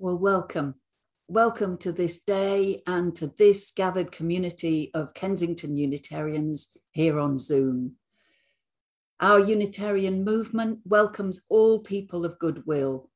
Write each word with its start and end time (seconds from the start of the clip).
Well, 0.00 0.16
welcome. 0.16 0.76
Welcome 1.26 1.76
to 1.78 1.90
this 1.90 2.20
day 2.20 2.78
and 2.86 3.16
to 3.16 3.32
this 3.36 3.72
gathered 3.72 4.12
community 4.12 4.92
of 4.94 5.12
Kensington 5.12 5.76
Unitarians 5.76 6.68
here 6.92 7.18
on 7.18 7.36
Zoom. 7.36 7.96
Our 9.18 9.40
Unitarian 9.40 10.24
movement 10.24 10.78
welcomes 10.84 11.40
all 11.48 11.80
people 11.80 12.24
of 12.24 12.38
goodwill 12.38 13.10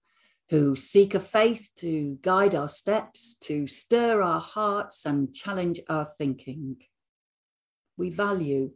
who 0.50 0.74
seek 0.74 1.14
a 1.14 1.20
faith 1.20 1.68
to 1.76 2.18
guide 2.20 2.56
our 2.56 2.68
steps, 2.68 3.34
to 3.44 3.68
stir 3.68 4.20
our 4.20 4.40
hearts 4.40 5.06
and 5.06 5.32
challenge 5.32 5.78
our 5.88 6.08
thinking. 6.18 6.78
We 7.96 8.10
value 8.10 8.72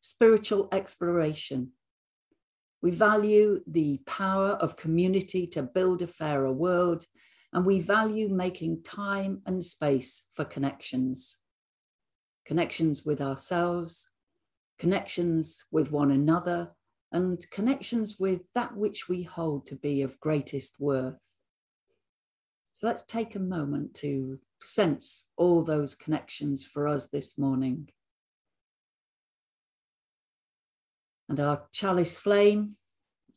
spiritual 0.00 0.68
exploration. 0.72 1.70
We 2.82 2.90
value 2.90 3.60
the 3.68 4.00
power 4.04 4.48
of 4.48 4.76
community 4.76 5.46
to 5.46 5.62
build 5.62 6.02
a 6.02 6.08
fairer 6.08 6.52
world 6.52 7.06
and 7.56 7.64
we 7.64 7.80
value 7.80 8.28
making 8.28 8.82
time 8.82 9.40
and 9.46 9.64
space 9.64 10.24
for 10.30 10.44
connections 10.44 11.38
connections 12.44 13.04
with 13.04 13.20
ourselves, 13.20 14.10
connections 14.78 15.64
with 15.72 15.90
one 15.90 16.12
another, 16.12 16.70
and 17.10 17.44
connections 17.50 18.20
with 18.20 18.52
that 18.52 18.76
which 18.76 19.08
we 19.08 19.24
hold 19.24 19.66
to 19.66 19.74
be 19.74 20.00
of 20.00 20.20
greatest 20.20 20.78
worth. 20.78 21.34
So 22.74 22.86
let's 22.86 23.02
take 23.02 23.34
a 23.34 23.40
moment 23.40 23.94
to 23.94 24.38
sense 24.62 25.26
all 25.36 25.64
those 25.64 25.96
connections 25.96 26.64
for 26.64 26.86
us 26.86 27.06
this 27.06 27.36
morning. 27.36 27.88
And 31.28 31.40
our 31.40 31.64
chalice 31.72 32.20
flame 32.20 32.68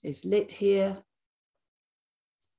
is 0.03 0.23
lit 0.23 0.51
here 0.51 0.99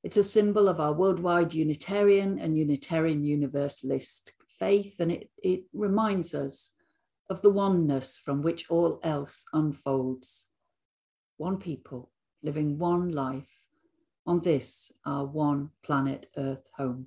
it's 0.02 0.16
a 0.16 0.24
symbol 0.24 0.68
of 0.68 0.80
our 0.80 0.92
worldwide 0.92 1.52
Unitarian 1.52 2.38
and 2.38 2.56
Unitarian 2.56 3.22
Universalist 3.22 4.32
faith, 4.48 5.00
and 5.00 5.12
it, 5.12 5.30
it 5.42 5.64
reminds 5.72 6.34
us 6.34 6.72
of 7.28 7.42
the 7.42 7.50
oneness 7.50 8.18
from 8.18 8.42
which 8.42 8.70
all 8.70 8.98
else 9.02 9.44
unfolds. 9.52 10.46
One 11.36 11.58
people 11.58 12.10
living 12.42 12.78
one 12.78 13.10
life 13.10 13.66
on 14.26 14.40
this, 14.40 14.90
our 15.04 15.26
one 15.26 15.70
planet 15.82 16.28
Earth 16.36 16.66
home. 16.76 17.06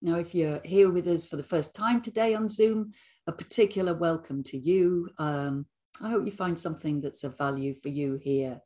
Now, 0.00 0.16
if 0.16 0.34
you're 0.34 0.60
here 0.64 0.90
with 0.90 1.06
us 1.06 1.26
for 1.26 1.36
the 1.36 1.42
first 1.42 1.74
time 1.74 2.00
today 2.00 2.34
on 2.34 2.48
Zoom, 2.48 2.92
a 3.26 3.32
particular 3.32 3.94
welcome 3.94 4.42
to 4.44 4.58
you. 4.58 5.08
Um, 5.18 5.66
I 6.02 6.10
hope 6.10 6.24
you 6.24 6.32
find 6.32 6.58
something 6.58 7.00
that's 7.00 7.24
of 7.24 7.38
value 7.38 7.74
for 7.74 7.88
you 7.88 8.18
here 8.22 8.60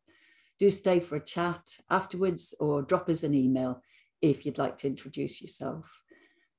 do 0.58 0.70
stay 0.70 1.00
for 1.00 1.16
a 1.16 1.24
chat 1.24 1.60
afterwards 1.90 2.54
or 2.60 2.82
drop 2.82 3.08
us 3.08 3.22
an 3.22 3.34
email 3.34 3.82
if 4.22 4.46
you'd 4.46 4.58
like 4.58 4.78
to 4.78 4.86
introduce 4.86 5.42
yourself. 5.42 6.02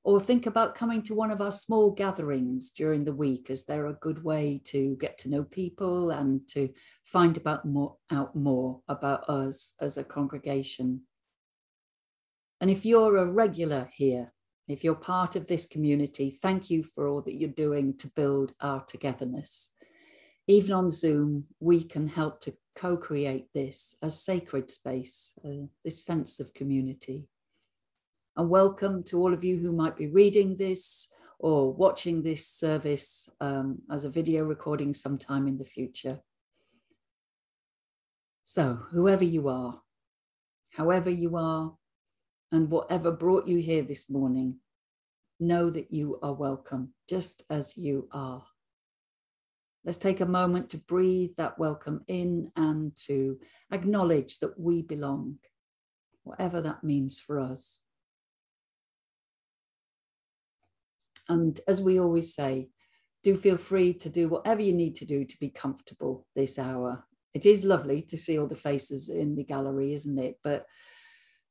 Or 0.04 0.20
think 0.20 0.46
about 0.46 0.74
coming 0.74 1.02
to 1.02 1.14
one 1.14 1.30
of 1.30 1.42
our 1.42 1.50
small 1.50 1.90
gatherings 1.90 2.70
during 2.70 3.04
the 3.04 3.12
week, 3.12 3.50
as 3.50 3.64
they're 3.64 3.88
a 3.88 3.94
good 3.94 4.24
way 4.24 4.60
to 4.66 4.96
get 5.00 5.18
to 5.18 5.28
know 5.28 5.44
people 5.44 6.10
and 6.10 6.46
to 6.48 6.70
find 7.04 7.36
about 7.36 7.64
more, 7.66 7.96
out 8.10 8.34
more 8.34 8.80
about 8.88 9.28
us 9.28 9.74
as 9.80 9.98
a 9.98 10.04
congregation. 10.04 11.02
And 12.60 12.70
if 12.70 12.86
you're 12.86 13.18
a 13.18 13.26
regular 13.26 13.88
here, 13.92 14.32
if 14.66 14.84
you're 14.84 14.94
part 14.94 15.36
of 15.36 15.46
this 15.46 15.66
community, 15.66 16.30
thank 16.30 16.70
you 16.70 16.84
for 16.84 17.08
all 17.08 17.22
that 17.22 17.34
you're 17.34 17.50
doing 17.50 17.96
to 17.98 18.08
build 18.08 18.52
our 18.60 18.84
togetherness. 18.84 19.70
Even 20.46 20.72
on 20.72 20.88
Zoom, 20.88 21.44
we 21.60 21.84
can 21.84 22.06
help 22.06 22.40
to 22.42 22.54
co 22.78 22.96
create 22.96 23.48
this 23.52 23.96
as 24.02 24.22
sacred 24.22 24.70
space, 24.70 25.32
uh, 25.44 25.66
this 25.84 26.04
sense 26.04 26.38
of 26.38 26.54
community. 26.54 27.26
And 28.36 28.48
welcome 28.48 29.02
to 29.04 29.18
all 29.18 29.34
of 29.34 29.42
you 29.42 29.58
who 29.58 29.72
might 29.72 29.96
be 29.96 30.06
reading 30.06 30.56
this 30.56 31.08
or 31.40 31.72
watching 31.72 32.22
this 32.22 32.46
service 32.46 33.28
um, 33.40 33.82
as 33.90 34.04
a 34.04 34.10
video 34.10 34.44
recording 34.44 34.94
sometime 34.94 35.48
in 35.48 35.58
the 35.58 35.64
future. 35.64 36.20
So, 38.44 38.78
whoever 38.92 39.24
you 39.24 39.48
are, 39.48 39.80
however 40.70 41.10
you 41.10 41.36
are, 41.36 41.74
and 42.52 42.70
whatever 42.70 43.10
brought 43.10 43.48
you 43.48 43.58
here 43.58 43.82
this 43.82 44.08
morning, 44.08 44.60
know 45.40 45.68
that 45.68 45.92
you 45.92 46.18
are 46.22 46.32
welcome 46.32 46.94
just 47.08 47.42
as 47.50 47.76
you 47.76 48.08
are. 48.12 48.44
Let's 49.84 49.98
take 49.98 50.20
a 50.20 50.26
moment 50.26 50.70
to 50.70 50.78
breathe 50.78 51.36
that 51.36 51.58
welcome 51.58 52.04
in 52.08 52.50
and 52.56 52.94
to 53.06 53.38
acknowledge 53.72 54.38
that 54.40 54.58
we 54.58 54.82
belong, 54.82 55.38
whatever 56.24 56.60
that 56.60 56.84
means 56.84 57.18
for 57.20 57.38
us. 57.38 57.80
And 61.28 61.60
as 61.68 61.80
we 61.80 62.00
always 62.00 62.34
say, 62.34 62.70
do 63.22 63.36
feel 63.36 63.56
free 63.56 63.92
to 63.94 64.08
do 64.08 64.28
whatever 64.28 64.62
you 64.62 64.72
need 64.72 64.96
to 64.96 65.04
do 65.04 65.24
to 65.24 65.38
be 65.38 65.50
comfortable 65.50 66.26
this 66.34 66.58
hour. 66.58 67.04
It 67.34 67.46
is 67.46 67.64
lovely 67.64 68.02
to 68.02 68.16
see 68.16 68.38
all 68.38 68.46
the 68.46 68.56
faces 68.56 69.08
in 69.08 69.36
the 69.36 69.44
gallery, 69.44 69.92
isn't 69.92 70.18
it? 70.18 70.38
But 70.42 70.66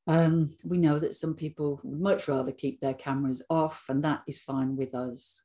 um, 0.07 0.49
we 0.63 0.77
know 0.77 0.97
that 0.97 1.15
some 1.15 1.35
people 1.35 1.79
would 1.83 1.99
much 1.99 2.27
rather 2.27 2.51
keep 2.51 2.79
their 2.79 2.93
cameras 2.93 3.43
off, 3.49 3.85
and 3.89 4.03
that 4.03 4.23
is 4.27 4.39
fine 4.39 4.75
with 4.75 4.95
us. 4.95 5.43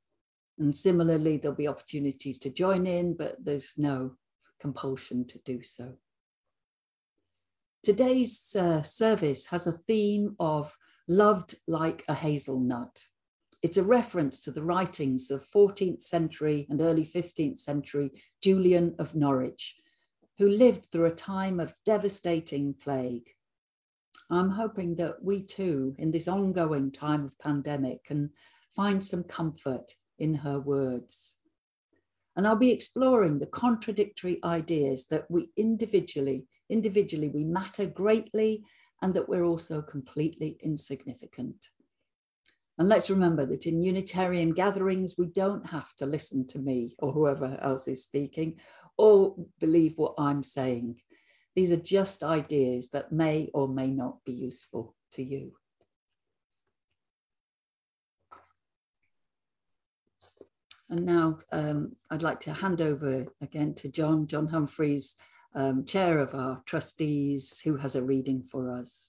And 0.62 0.76
similarly, 0.76 1.38
there'll 1.38 1.56
be 1.56 1.66
opportunities 1.66 2.38
to 2.38 2.48
join 2.48 2.86
in, 2.86 3.14
but 3.14 3.44
there's 3.44 3.74
no 3.76 4.12
compulsion 4.60 5.26
to 5.26 5.38
do 5.38 5.64
so. 5.64 5.94
Today's 7.82 8.54
uh, 8.54 8.82
service 8.82 9.46
has 9.46 9.66
a 9.66 9.72
theme 9.72 10.36
of 10.38 10.76
loved 11.08 11.56
like 11.66 12.04
a 12.06 12.14
hazelnut. 12.14 13.06
It's 13.60 13.76
a 13.76 13.82
reference 13.82 14.40
to 14.42 14.52
the 14.52 14.62
writings 14.62 15.32
of 15.32 15.44
14th 15.52 16.02
century 16.02 16.68
and 16.70 16.80
early 16.80 17.04
15th 17.04 17.58
century 17.58 18.12
Julian 18.40 18.94
of 19.00 19.16
Norwich, 19.16 19.74
who 20.38 20.48
lived 20.48 20.86
through 20.92 21.06
a 21.06 21.10
time 21.10 21.58
of 21.58 21.74
devastating 21.84 22.74
plague. 22.74 23.30
I'm 24.30 24.50
hoping 24.50 24.94
that 24.96 25.24
we 25.24 25.42
too, 25.42 25.96
in 25.98 26.12
this 26.12 26.28
ongoing 26.28 26.92
time 26.92 27.24
of 27.24 27.36
pandemic, 27.40 28.04
can 28.04 28.30
find 28.70 29.04
some 29.04 29.24
comfort 29.24 29.96
in 30.18 30.34
her 30.34 30.58
words. 30.58 31.34
And 32.36 32.46
I'll 32.46 32.56
be 32.56 32.70
exploring 32.70 33.38
the 33.38 33.46
contradictory 33.46 34.38
ideas 34.42 35.06
that 35.06 35.30
we 35.30 35.50
individually, 35.56 36.46
individually, 36.70 37.28
we 37.28 37.44
matter 37.44 37.86
greatly 37.86 38.64
and 39.02 39.12
that 39.14 39.28
we're 39.28 39.44
also 39.44 39.82
completely 39.82 40.56
insignificant. 40.62 41.68
And 42.78 42.88
let's 42.88 43.10
remember 43.10 43.44
that 43.46 43.66
in 43.66 43.82
Unitarian 43.82 44.52
gatherings, 44.52 45.16
we 45.18 45.26
don't 45.26 45.66
have 45.66 45.94
to 45.96 46.06
listen 46.06 46.46
to 46.48 46.58
me 46.58 46.96
or 46.98 47.12
whoever 47.12 47.58
else 47.62 47.86
is 47.86 48.02
speaking 48.02 48.58
or 48.96 49.36
believe 49.60 49.94
what 49.96 50.14
I'm 50.18 50.42
saying. 50.42 50.96
These 51.54 51.72
are 51.72 51.76
just 51.76 52.22
ideas 52.22 52.88
that 52.90 53.12
may 53.12 53.50
or 53.52 53.68
may 53.68 53.88
not 53.88 54.24
be 54.24 54.32
useful 54.32 54.94
to 55.12 55.22
you. 55.22 55.52
And 60.92 61.06
now 61.06 61.38
um, 61.52 61.96
I'd 62.10 62.22
like 62.22 62.38
to 62.40 62.52
hand 62.52 62.82
over 62.82 63.24
again 63.40 63.72
to 63.76 63.88
John, 63.88 64.26
John 64.26 64.46
Humphreys, 64.46 65.16
um, 65.54 65.86
chair 65.86 66.18
of 66.18 66.34
our 66.34 66.62
trustees, 66.66 67.62
who 67.64 67.78
has 67.78 67.96
a 67.96 68.02
reading 68.02 68.42
for 68.42 68.70
us. 68.70 69.08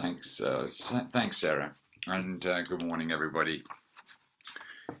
Thanks, 0.00 0.40
uh, 0.40 0.68
thanks, 1.12 1.38
Sarah, 1.38 1.74
and 2.06 2.46
uh, 2.46 2.62
good 2.62 2.86
morning, 2.86 3.10
everybody. 3.10 3.64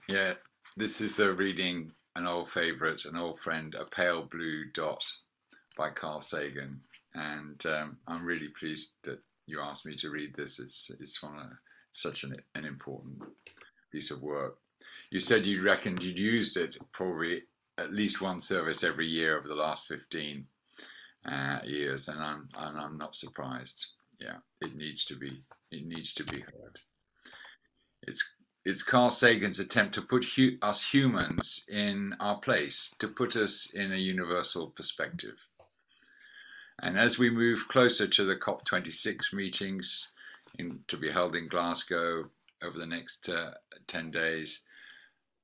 Yeah, 0.08 0.34
this 0.76 1.00
is 1.00 1.20
a 1.20 1.32
reading, 1.32 1.92
an 2.16 2.26
old 2.26 2.50
favourite, 2.50 3.04
an 3.04 3.14
old 3.14 3.38
friend, 3.38 3.76
A 3.76 3.84
Pale 3.84 4.24
Blue 4.32 4.64
Dot 4.74 5.06
by 5.76 5.90
Carl 5.90 6.20
Sagan, 6.20 6.80
and 7.14 7.64
um, 7.66 7.98
I'm 8.08 8.24
really 8.24 8.48
pleased 8.58 8.94
that 9.04 9.20
you 9.50 9.60
asked 9.60 9.86
me 9.86 9.96
to 9.96 10.10
read 10.10 10.34
this. 10.34 10.58
It's 10.58 10.90
it's 11.00 11.20
such 11.92 12.24
an, 12.24 12.36
an 12.54 12.64
important 12.64 13.22
piece 13.92 14.10
of 14.10 14.22
work. 14.22 14.58
You 15.10 15.20
said 15.20 15.44
you 15.46 15.62
reckoned 15.62 16.02
you'd 16.02 16.18
used 16.18 16.56
it 16.56 16.76
probably 16.92 17.42
at 17.78 17.92
least 17.92 18.20
one 18.20 18.40
service 18.40 18.84
every 18.84 19.06
year 19.06 19.38
over 19.38 19.48
the 19.48 19.54
last 19.54 19.86
15 19.86 20.46
uh, 21.26 21.58
years, 21.64 22.08
and 22.08 22.20
I'm 22.20 22.48
and 22.56 22.78
I'm 22.78 22.96
not 22.96 23.16
surprised. 23.16 23.86
Yeah, 24.20 24.36
it 24.60 24.76
needs 24.76 25.04
to 25.06 25.16
be 25.16 25.42
it 25.70 25.86
needs 25.86 26.14
to 26.14 26.24
be 26.24 26.40
heard. 26.40 26.78
It's 28.02 28.34
it's 28.64 28.82
Carl 28.82 29.10
Sagan's 29.10 29.58
attempt 29.58 29.94
to 29.94 30.02
put 30.02 30.24
hu- 30.24 30.58
us 30.62 30.92
humans 30.92 31.64
in 31.68 32.14
our 32.20 32.38
place, 32.38 32.94
to 32.98 33.08
put 33.08 33.34
us 33.36 33.72
in 33.74 33.92
a 33.92 33.96
universal 33.96 34.68
perspective. 34.68 35.36
And 36.82 36.98
as 36.98 37.18
we 37.18 37.28
move 37.28 37.68
closer 37.68 38.06
to 38.06 38.24
the 38.24 38.36
COP26 38.36 39.34
meetings 39.34 40.12
in, 40.58 40.80
to 40.88 40.96
be 40.96 41.10
held 41.10 41.36
in 41.36 41.48
Glasgow 41.48 42.30
over 42.62 42.78
the 42.78 42.86
next 42.86 43.28
uh, 43.28 43.52
10 43.86 44.10
days, 44.10 44.62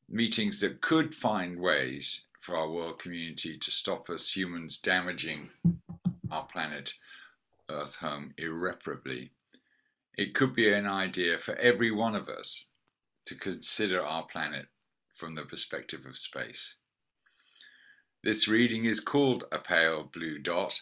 meetings 0.09 0.61
that 0.61 0.81
could 0.81 1.15
find 1.15 1.61
ways 1.61 2.27
for 2.41 2.56
our 2.56 2.71
world 2.71 2.99
community 2.99 3.59
to 3.59 3.71
stop 3.71 4.09
us 4.09 4.35
humans 4.35 4.79
damaging 4.79 5.50
our 6.31 6.44
planet 6.44 6.94
Earth 7.69 7.97
home 7.97 8.33
irreparably. 8.38 9.33
It 10.17 10.35
could 10.35 10.55
be 10.55 10.73
an 10.73 10.87
idea 10.87 11.38
for 11.38 11.56
every 11.56 11.91
one 11.91 12.15
of 12.15 12.29
us 12.29 12.73
to 13.27 13.35
consider 13.35 14.03
our 14.03 14.25
planet 14.25 14.67
from 15.17 15.35
the 15.35 15.43
perspective 15.43 16.06
of 16.06 16.17
space. 16.17 16.77
This 18.23 18.49
reading 18.49 18.85
is 18.85 19.00
called 19.00 19.44
A 19.53 19.59
Pale 19.59 20.11
Blue 20.15 20.38
Dot, 20.38 20.81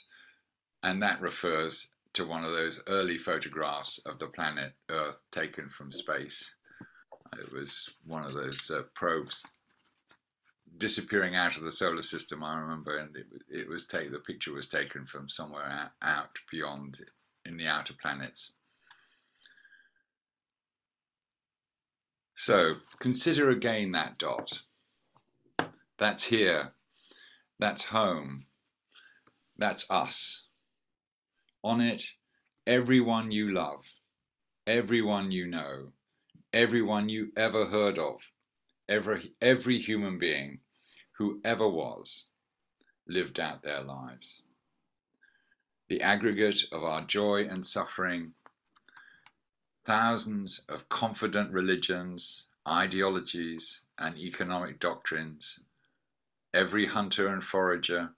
and 0.85 1.03
that 1.03 1.21
refers 1.21 1.89
to 2.13 2.27
one 2.27 2.45
of 2.45 2.53
those 2.53 2.83
early 2.87 3.19
photographs 3.19 3.99
of 4.07 4.19
the 4.19 4.29
planet 4.29 4.73
Earth 4.91 5.23
taken 5.33 5.69
from 5.69 5.91
space. 5.91 6.55
It 7.39 7.53
was 7.53 7.95
one 8.07 8.23
of 8.23 8.35
those 8.35 8.71
uh, 8.71 8.83
probes 8.95 9.45
disappearing 10.79 11.35
out 11.35 11.57
of 11.57 11.63
the 11.65 11.73
solar 11.73 12.03
system. 12.03 12.45
I 12.45 12.59
remember, 12.59 12.99
and 12.99 13.17
it, 13.17 13.27
it 13.49 13.69
was 13.69 13.87
take 13.87 14.13
the 14.13 14.19
picture 14.19 14.53
was 14.53 14.69
taken 14.69 15.07
from 15.07 15.29
somewhere 15.29 15.67
out, 15.67 15.91
out 16.03 16.39
beyond 16.53 17.01
in 17.45 17.57
the 17.57 17.67
outer 17.67 17.95
planets. 18.01 18.53
So 22.37 22.77
consider 23.01 23.51
again 23.51 23.93
that 23.93 24.19
dot. 24.19 24.61
That's 25.99 26.25
here. 26.25 26.73
That's 27.59 27.87
home. 27.87 28.47
That's 29.57 29.91
us. 29.91 30.44
On 31.65 31.81
it, 31.81 32.11
everyone 32.67 33.31
you 33.31 33.51
love, 33.51 33.87
everyone 34.67 35.33
you 35.33 35.47
know, 35.47 35.93
everyone 36.53 37.09
you 37.09 37.33
ever 37.39 37.65
heard 37.65 37.99
of, 37.99 38.31
every, 38.87 39.33
every 39.41 39.79
human 39.79 40.19
being 40.19 40.61
who 41.13 41.41
ever 41.43 41.67
was 41.67 42.29
lived 43.09 43.41
out 43.41 43.63
their 43.63 43.81
lives. 43.81 44.43
The 45.89 46.03
aggregate 46.03 46.65
of 46.71 46.85
our 46.85 47.01
joy 47.01 47.47
and 47.49 47.65
suffering, 47.65 48.35
thousands 49.87 50.67
of 50.69 50.91
confident 50.91 51.51
religions, 51.51 52.45
ideologies, 52.69 53.81
and 53.97 54.19
economic 54.19 54.79
doctrines, 54.79 55.61
every 56.53 56.85
hunter 56.85 57.29
and 57.29 57.43
forager, 57.43 58.11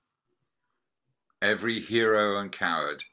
every 1.41 1.79
hero 1.79 2.41
and 2.41 2.51
coward, 2.51 3.05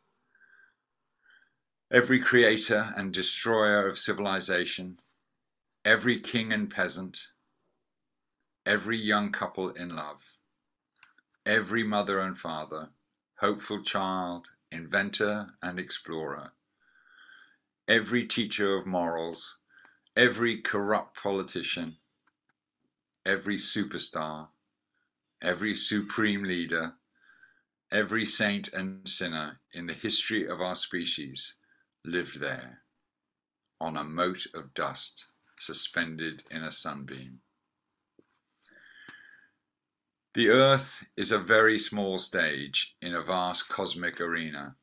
every 1.93 2.19
creator 2.19 2.91
and 2.97 3.13
destroyer 3.13 3.87
of 3.87 3.99
civilization, 3.99 4.99
every 5.85 6.19
king 6.19 6.51
and 6.51 6.71
peasant, 6.71 7.27
every 8.65 8.97
young 8.99 9.31
couple 9.31 9.69
in 9.69 9.89
love, 9.89 10.23
every 11.45 11.83
mother 11.83 12.19
and 12.19 12.35
father, 12.35 12.89
hopeful 13.41 13.83
child, 13.83 14.47
inventor 14.71 15.51
and 15.61 15.77
explorer, 15.77 16.51
every 17.87 18.25
teacher 18.25 18.75
of 18.75 18.87
morals, 18.87 19.59
every 20.17 20.57
corrupt 20.57 21.21
politician, 21.21 21.97
every 23.23 23.55
superstar, 23.55 24.47
every 25.43 25.75
supreme 25.75 26.43
leader, 26.43 26.93
every 27.91 28.25
saint 28.25 28.67
and 28.73 29.07
sinner 29.07 29.59
in 29.71 29.85
the 29.85 29.93
history 29.93 30.47
of 30.47 30.59
our 30.59 30.75
species 30.75 31.53
lived 32.05 32.39
there 32.39 32.81
on 33.79 33.97
a 33.97 34.03
mote 34.03 34.47
of 34.53 34.73
dust 34.73 35.27
suspended 35.59 36.43
in 36.51 36.63
a 36.63 36.71
sunbeam. 36.71 37.39
The 40.33 40.49
Earth 40.49 41.05
is 41.15 41.31
a 41.31 41.37
very 41.37 41.77
small 41.77 42.17
stage 42.17 42.95
in 43.01 43.13
a 43.13 43.21
vast 43.21 43.69
cosmic 43.69 44.19
arena. 44.19 44.75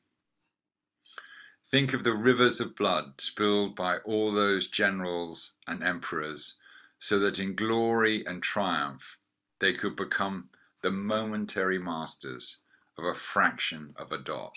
Think 1.67 1.93
of 1.93 2.05
the 2.05 2.15
rivers 2.15 2.61
of 2.61 2.77
blood 2.77 3.21
spilled 3.21 3.75
by 3.75 3.99
all 3.99 4.33
those 4.33 4.69
generals 4.69 5.53
and 5.67 5.83
emperors, 5.83 6.57
so 6.99 7.19
that 7.19 7.39
in 7.39 7.57
glory 7.57 8.25
and 8.27 8.43
triumph 8.43 9.19
they 9.61 9.73
could 9.73 9.97
become 9.97 10.51
the 10.83 10.91
momentary 10.91 11.79
masters 11.79 12.59
of 12.97 13.05
a 13.05 13.15
fraction 13.15 13.95
of 13.97 14.13
a 14.13 14.19
dot. 14.19 14.57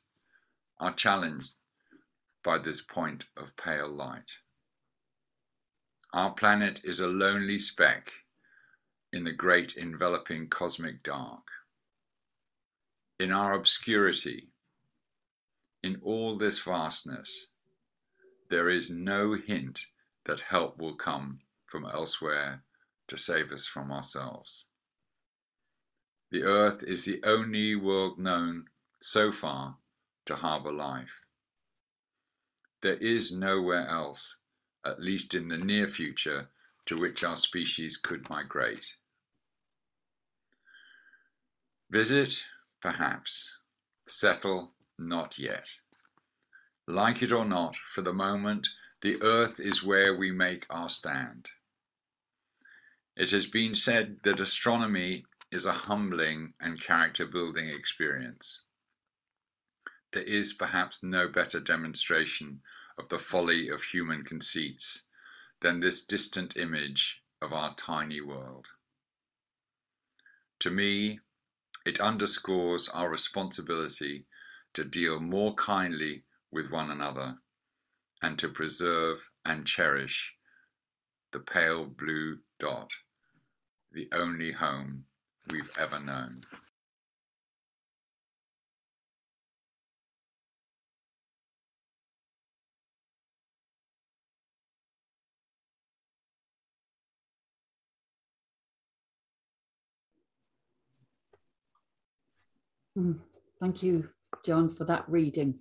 are 0.81 0.91
challenged 0.91 1.53
by 2.43 2.57
this 2.57 2.81
point 2.81 3.25
of 3.37 3.55
pale 3.55 3.87
light. 3.87 4.31
Our 6.11 6.31
planet 6.31 6.81
is 6.83 6.99
a 6.99 7.07
lonely 7.07 7.59
speck 7.59 8.11
in 9.13 9.23
the 9.23 9.31
great 9.31 9.77
enveloping 9.77 10.49
cosmic 10.49 11.03
dark. 11.03 11.43
In 13.19 13.31
our 13.31 13.53
obscurity, 13.53 14.49
in 15.83 16.01
all 16.03 16.35
this 16.35 16.59
vastness, 16.59 17.47
there 18.49 18.67
is 18.67 18.89
no 18.89 19.33
hint 19.33 19.85
that 20.25 20.41
help 20.41 20.79
will 20.79 20.95
come 20.95 21.41
from 21.67 21.85
elsewhere 21.85 22.63
to 23.07 23.17
save 23.17 23.51
us 23.51 23.67
from 23.67 23.91
ourselves. 23.91 24.65
The 26.31 26.43
earth 26.43 26.81
is 26.83 27.05
the 27.05 27.21
only 27.23 27.75
world 27.75 28.17
known 28.17 28.65
so 28.99 29.31
far 29.31 29.77
to 30.25 30.35
harbour 30.35 30.71
life. 30.71 31.21
There 32.81 32.97
is 32.97 33.31
nowhere 33.31 33.87
else 33.87 34.37
at 34.85 35.01
least 35.01 35.33
in 35.33 35.47
the 35.47 35.57
near 35.57 35.87
future, 35.87 36.49
to 36.85 36.97
which 36.97 37.23
our 37.23 37.37
species 37.37 37.97
could 37.97 38.29
migrate. 38.29 38.95
Visit, 41.89 42.43
perhaps. 42.81 43.57
Settle, 44.07 44.73
not 44.97 45.37
yet. 45.37 45.69
Like 46.87 47.21
it 47.21 47.31
or 47.31 47.45
not, 47.45 47.75
for 47.75 48.01
the 48.01 48.13
moment, 48.13 48.67
the 49.01 49.21
earth 49.21 49.59
is 49.59 49.83
where 49.83 50.15
we 50.15 50.31
make 50.31 50.65
our 50.69 50.89
stand. 50.89 51.49
It 53.15 53.31
has 53.31 53.45
been 53.45 53.75
said 53.75 54.17
that 54.23 54.39
astronomy 54.39 55.25
is 55.51 55.65
a 55.65 55.71
humbling 55.71 56.53
and 56.59 56.81
character 56.81 57.25
building 57.25 57.69
experience. 57.69 58.61
There 60.13 60.23
is 60.23 60.53
perhaps 60.53 61.01
no 61.01 61.27
better 61.27 61.59
demonstration 61.59 62.61
of 62.97 63.09
the 63.09 63.19
folly 63.19 63.69
of 63.69 63.83
human 63.83 64.23
conceits 64.23 65.03
than 65.61 65.79
this 65.79 66.03
distant 66.03 66.57
image 66.57 67.23
of 67.41 67.53
our 67.53 67.73
tiny 67.75 68.19
world. 68.19 68.69
To 70.59 70.69
me, 70.69 71.19
it 71.85 71.99
underscores 71.99 72.89
our 72.89 73.09
responsibility 73.09 74.25
to 74.73 74.83
deal 74.83 75.19
more 75.19 75.55
kindly 75.55 76.23
with 76.51 76.69
one 76.69 76.91
another 76.91 77.37
and 78.21 78.37
to 78.39 78.49
preserve 78.49 79.29
and 79.45 79.65
cherish 79.65 80.35
the 81.31 81.39
pale 81.39 81.85
blue 81.85 82.39
dot, 82.59 82.91
the 83.91 84.09
only 84.11 84.51
home 84.51 85.05
we've 85.49 85.71
ever 85.77 85.99
known. 85.99 86.43
Thank 103.61 103.83
you, 103.83 104.09
John, 104.45 104.69
for 104.69 104.83
that 104.85 105.05
reading. 105.07 105.55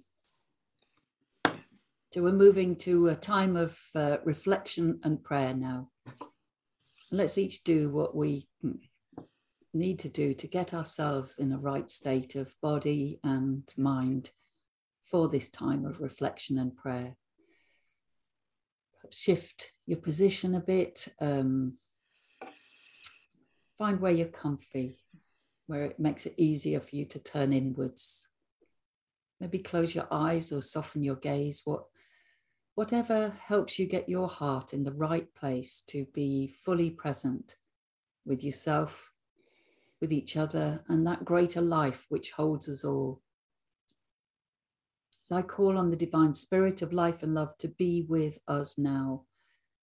So 2.12 2.22
we're 2.22 2.32
moving 2.32 2.74
to 2.76 3.08
a 3.08 3.14
time 3.14 3.56
of 3.56 3.78
uh, 3.94 4.16
reflection 4.24 4.98
and 5.04 5.22
prayer 5.22 5.54
now. 5.54 5.90
Let's 7.12 7.38
each 7.38 7.62
do 7.62 7.90
what 7.90 8.16
we 8.16 8.48
need 9.72 10.00
to 10.00 10.08
do 10.08 10.34
to 10.34 10.48
get 10.48 10.74
ourselves 10.74 11.38
in 11.38 11.52
a 11.52 11.58
right 11.58 11.88
state 11.88 12.34
of 12.34 12.52
body 12.60 13.20
and 13.22 13.62
mind 13.76 14.32
for 15.04 15.28
this 15.28 15.48
time 15.48 15.84
of 15.84 16.00
reflection 16.00 16.58
and 16.58 16.76
prayer. 16.76 17.16
Shift 19.10 19.72
your 19.86 19.98
position 19.98 20.56
a 20.56 20.60
bit. 20.60 21.06
Um, 21.20 21.74
find 23.78 24.00
where 24.00 24.12
you're 24.12 24.26
comfy 24.26 24.99
where 25.70 25.84
it 25.84 26.00
makes 26.00 26.26
it 26.26 26.34
easier 26.36 26.80
for 26.80 26.96
you 26.96 27.04
to 27.04 27.20
turn 27.20 27.52
inwards. 27.52 28.26
Maybe 29.38 29.60
close 29.60 29.94
your 29.94 30.08
eyes 30.10 30.50
or 30.50 30.62
soften 30.62 31.04
your 31.04 31.14
gaze. 31.14 31.62
What, 31.64 31.84
whatever 32.74 33.32
helps 33.40 33.78
you 33.78 33.86
get 33.86 34.08
your 34.08 34.26
heart 34.26 34.74
in 34.74 34.82
the 34.82 34.92
right 34.92 35.32
place 35.32 35.84
to 35.90 36.06
be 36.12 36.48
fully 36.48 36.90
present 36.90 37.54
with 38.26 38.42
yourself, 38.42 39.12
with 40.00 40.12
each 40.12 40.36
other, 40.36 40.82
and 40.88 41.06
that 41.06 41.24
greater 41.24 41.60
life 41.60 42.04
which 42.08 42.32
holds 42.32 42.68
us 42.68 42.84
all. 42.84 43.22
So 45.22 45.36
I 45.36 45.42
call 45.42 45.78
on 45.78 45.88
the 45.88 45.96
divine 45.96 46.34
spirit 46.34 46.82
of 46.82 46.92
life 46.92 47.22
and 47.22 47.32
love 47.32 47.56
to 47.58 47.68
be 47.68 48.02
with 48.08 48.40
us 48.48 48.76
now 48.76 49.22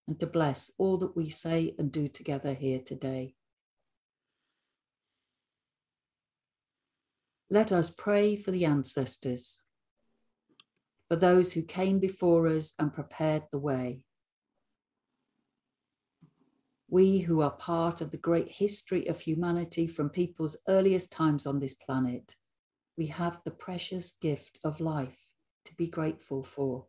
and 0.06 0.20
to 0.20 0.28
bless 0.28 0.70
all 0.78 0.98
that 0.98 1.16
we 1.16 1.30
say 1.30 1.76
and 1.80 1.94
do 1.94 2.10
together 2.10 2.54
here 2.54 2.80
today. 2.80 3.37
Let 7.50 7.72
us 7.72 7.90
pray 7.90 8.36
for 8.36 8.52
the 8.52 8.66
ancestors, 8.66 9.64
for 11.08 11.16
those 11.16 11.54
who 11.54 11.62
came 11.62 11.98
before 11.98 12.50
us 12.50 12.74
and 12.78 12.94
prepared 12.94 13.44
the 13.52 13.60
way. 13.60 14.04
We 16.90 17.20
who 17.20 17.40
are 17.40 17.52
part 17.52 18.02
of 18.02 18.12
the 18.12 18.18
great 18.18 18.50
history 18.50 19.08
of 19.08 19.22
humanity 19.22 19.88
from 19.88 20.10
people's 20.10 20.58
earliest 20.68 21.10
times 21.10 21.46
on 21.46 21.60
this 21.60 21.74
planet, 21.74 22.36
we 22.98 23.08
have 23.08 23.40
the 23.46 23.52
precious 23.52 24.12
gift 24.12 24.60
of 24.66 24.82
life 24.82 25.18
to 25.66 25.76
be 25.76 25.88
grateful 25.88 26.44
for. 26.44 26.88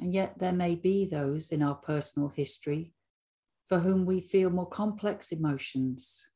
And 0.00 0.14
yet, 0.14 0.38
there 0.38 0.52
may 0.52 0.76
be 0.76 1.06
those 1.06 1.50
in 1.50 1.60
our 1.60 1.74
personal 1.74 2.28
history 2.28 2.94
for 3.68 3.80
whom 3.80 4.06
we 4.06 4.20
feel 4.20 4.50
more 4.50 4.68
complex 4.68 5.32
emotions. 5.32 6.28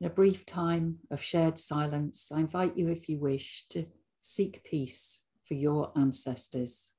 In 0.00 0.06
a 0.06 0.10
brief 0.10 0.46
time 0.46 0.98
of 1.10 1.22
shared 1.22 1.58
silence, 1.58 2.32
I 2.32 2.40
invite 2.40 2.78
you, 2.78 2.88
if 2.88 3.06
you 3.06 3.18
wish, 3.18 3.66
to 3.68 3.84
seek 4.22 4.64
peace 4.64 5.20
for 5.46 5.52
your 5.52 5.92
ancestors. 5.94 6.92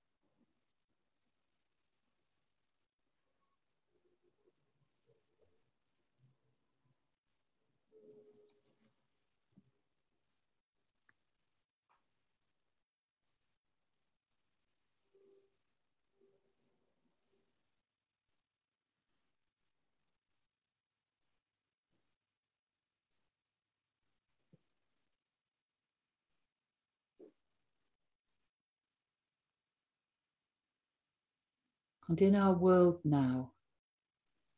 And 32.08 32.22
in 32.22 32.36
our 32.36 32.53
world 32.53 33.00
now, 33.03 33.53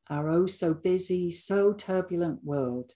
our 0.10 0.28
oh 0.30 0.48
so 0.48 0.74
busy, 0.74 1.32
so 1.32 1.74
turbulent 1.74 2.44
world, 2.44 2.94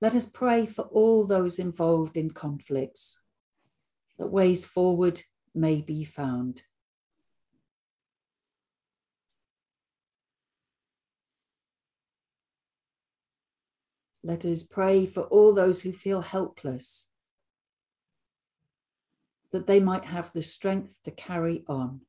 let 0.00 0.14
us 0.14 0.26
pray 0.26 0.66
for 0.66 0.82
all 0.82 1.26
those 1.26 1.58
involved 1.58 2.16
in 2.16 2.30
conflicts, 2.30 3.20
that 4.18 4.28
ways 4.28 4.64
forward 4.64 5.22
may 5.54 5.80
be 5.80 6.04
found. 6.04 6.62
Let 14.22 14.44
us 14.44 14.62
pray 14.62 15.06
for 15.06 15.22
all 15.22 15.54
those 15.54 15.82
who 15.82 15.92
feel 15.92 16.20
helpless, 16.20 17.06
that 19.52 19.66
they 19.66 19.78
might 19.78 20.04
have 20.04 20.32
the 20.32 20.42
strength 20.42 21.00
to 21.04 21.10
carry 21.10 21.64
on. 21.68 22.00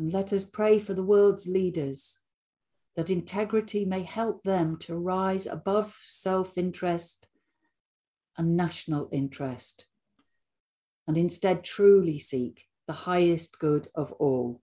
And 0.00 0.14
let 0.14 0.32
us 0.32 0.46
pray 0.46 0.78
for 0.78 0.94
the 0.94 1.04
world's 1.04 1.46
leaders 1.46 2.20
that 2.96 3.10
integrity 3.10 3.84
may 3.84 4.02
help 4.02 4.42
them 4.44 4.78
to 4.78 4.94
rise 4.96 5.46
above 5.46 5.94
self 6.06 6.56
interest 6.56 7.28
and 8.38 8.56
national 8.56 9.10
interest 9.12 9.84
and 11.06 11.18
instead 11.18 11.62
truly 11.62 12.18
seek 12.18 12.66
the 12.86 12.94
highest 12.94 13.58
good 13.58 13.90
of 13.94 14.10
all. 14.12 14.62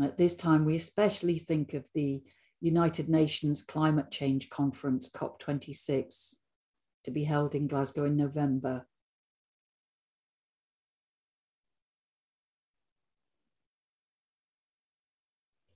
At 0.00 0.16
this 0.18 0.36
time, 0.36 0.64
we 0.64 0.76
especially 0.76 1.40
think 1.40 1.74
of 1.74 1.88
the 1.96 2.22
United 2.60 3.08
Nations 3.08 3.60
Climate 3.62 4.12
Change 4.12 4.50
Conference, 4.50 5.10
COP26, 5.10 6.36
to 7.02 7.10
be 7.10 7.24
held 7.24 7.56
in 7.56 7.66
Glasgow 7.66 8.04
in 8.04 8.16
November. 8.16 8.86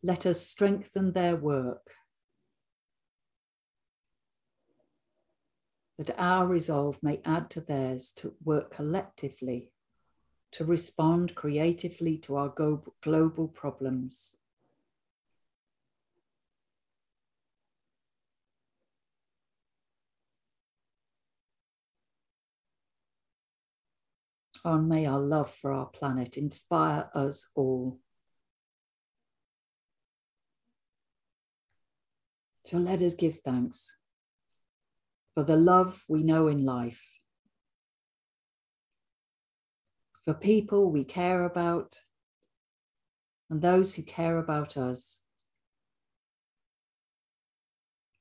Let 0.02 0.26
us 0.26 0.40
strengthen 0.40 1.12
their 1.12 1.36
work. 1.36 1.90
That 5.98 6.18
our 6.18 6.46
resolve 6.46 6.98
may 7.02 7.20
add 7.24 7.50
to 7.50 7.60
theirs 7.60 8.10
to 8.16 8.34
work 8.42 8.74
collectively, 8.74 9.70
to 10.52 10.64
respond 10.64 11.34
creatively 11.34 12.16
to 12.18 12.36
our 12.36 12.54
global 13.02 13.48
problems. 13.48 14.36
and 24.64 24.88
may 24.88 25.06
our 25.06 25.20
love 25.20 25.50
for 25.50 25.72
our 25.72 25.86
planet 25.86 26.36
inspire 26.36 27.10
us 27.14 27.48
all. 27.54 27.98
So 32.70 32.78
let 32.78 33.02
us 33.02 33.16
give 33.16 33.40
thanks 33.40 33.96
for 35.34 35.42
the 35.42 35.56
love 35.56 36.04
we 36.06 36.22
know 36.22 36.46
in 36.46 36.64
life, 36.64 37.04
for 40.24 40.34
people 40.34 40.92
we 40.92 41.02
care 41.02 41.44
about, 41.44 41.98
and 43.50 43.60
those 43.60 43.94
who 43.94 44.02
care 44.02 44.38
about 44.38 44.76
us, 44.76 45.18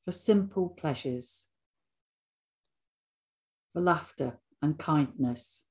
for 0.05 0.11
simple 0.11 0.69
pleasures, 0.69 1.45
for 3.71 3.81
laughter 3.81 4.39
and 4.63 4.79
kindness, 4.79 5.61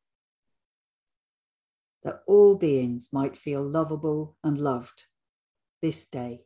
that 2.04 2.22
all 2.28 2.54
beings 2.54 3.08
might 3.12 3.36
feel 3.36 3.68
lovable 3.68 4.36
and 4.44 4.56
loved 4.56 5.06
this 5.82 6.06
day. 6.06 6.42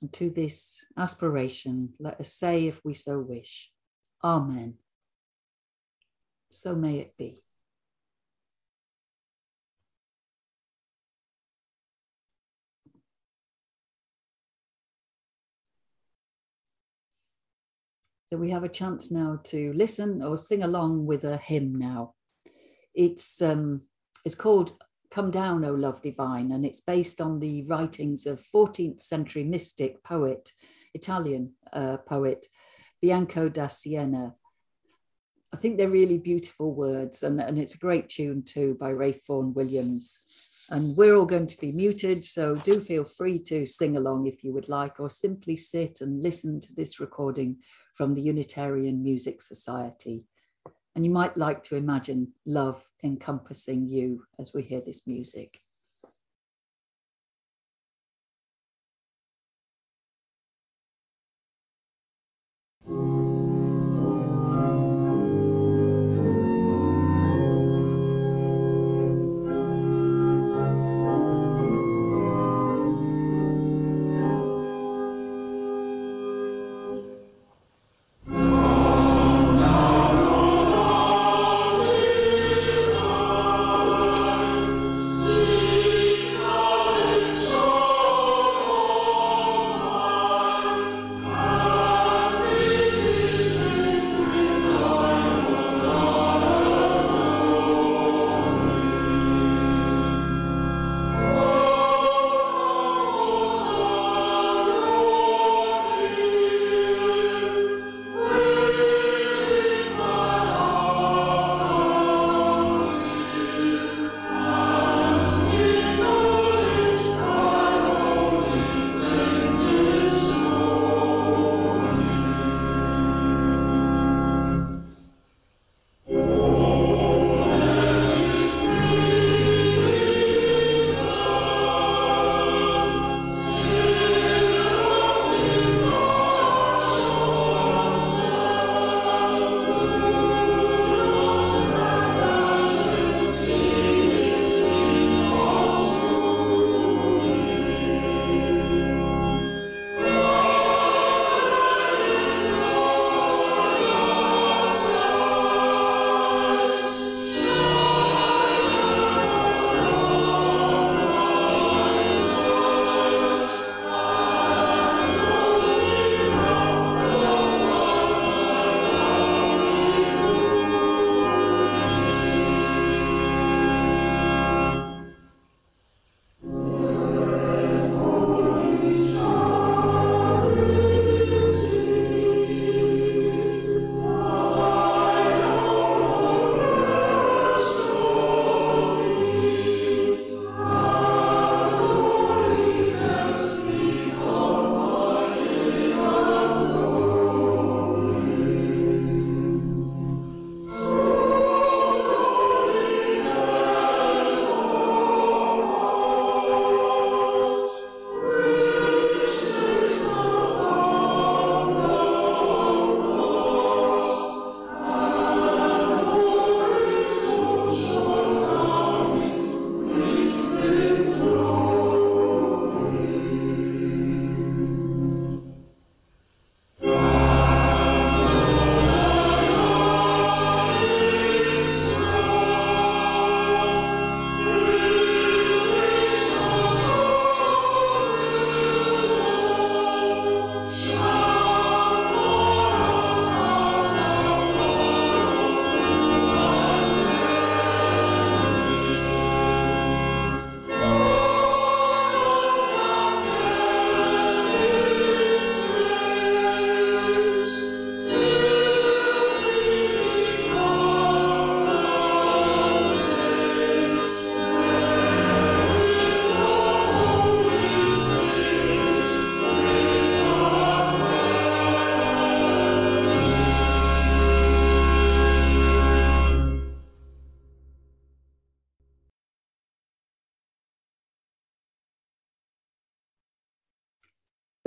And 0.00 0.12
to 0.14 0.30
this 0.30 0.84
aspiration, 0.96 1.94
let 1.98 2.20
us 2.20 2.32
say, 2.32 2.66
if 2.66 2.80
we 2.84 2.94
so 2.94 3.20
wish, 3.20 3.70
Amen. 4.22 4.74
So 6.50 6.74
may 6.74 6.98
it 6.98 7.14
be. 7.16 7.42
So 18.26 18.36
we 18.36 18.50
have 18.50 18.62
a 18.62 18.68
chance 18.68 19.10
now 19.10 19.40
to 19.44 19.72
listen 19.72 20.22
or 20.22 20.36
sing 20.36 20.62
along 20.62 21.06
with 21.06 21.24
a 21.24 21.36
hymn 21.36 21.74
now. 21.74 22.14
It's 22.94 23.42
um, 23.42 23.82
it's 24.24 24.36
called 24.36 24.72
Come 25.10 25.32
Down, 25.32 25.64
O 25.64 25.72
Love 25.72 26.02
Divine, 26.02 26.52
and 26.52 26.64
it's 26.64 26.80
based 26.80 27.20
on 27.20 27.40
the 27.40 27.64
writings 27.64 28.26
of 28.26 28.40
14th 28.54 29.02
century 29.02 29.42
mystic 29.42 30.04
poet, 30.04 30.52
Italian 30.94 31.52
uh, 31.72 31.96
poet, 31.96 32.46
Bianco 33.02 33.48
da 33.48 33.66
Siena. 33.66 34.34
I 35.52 35.56
think 35.56 35.76
they're 35.78 35.88
really 35.88 36.18
beautiful 36.18 36.72
words, 36.72 37.24
and, 37.24 37.40
and 37.40 37.58
it's 37.58 37.74
a 37.74 37.78
great 37.78 38.08
tune 38.08 38.44
too 38.44 38.76
by 38.78 38.92
Ralph 38.92 39.26
Vaughan 39.26 39.52
Williams. 39.52 40.16
And 40.68 40.96
we're 40.96 41.16
all 41.16 41.26
going 41.26 41.48
to 41.48 41.58
be 41.58 41.72
muted, 41.72 42.24
so 42.24 42.54
do 42.54 42.78
feel 42.78 43.04
free 43.04 43.40
to 43.44 43.66
sing 43.66 43.96
along 43.96 44.28
if 44.28 44.44
you 44.44 44.52
would 44.52 44.68
like, 44.68 45.00
or 45.00 45.10
simply 45.10 45.56
sit 45.56 46.02
and 46.02 46.22
listen 46.22 46.60
to 46.60 46.74
this 46.74 47.00
recording 47.00 47.56
from 47.94 48.14
the 48.14 48.22
Unitarian 48.22 49.02
Music 49.02 49.42
Society. 49.42 50.24
And 50.94 51.04
you 51.04 51.10
might 51.10 51.36
like 51.36 51.62
to 51.64 51.76
imagine 51.76 52.32
love 52.46 52.82
encompassing 53.04 53.86
you 53.86 54.24
as 54.38 54.52
we 54.52 54.62
hear 54.62 54.80
this 54.80 55.06
music. 55.06 55.60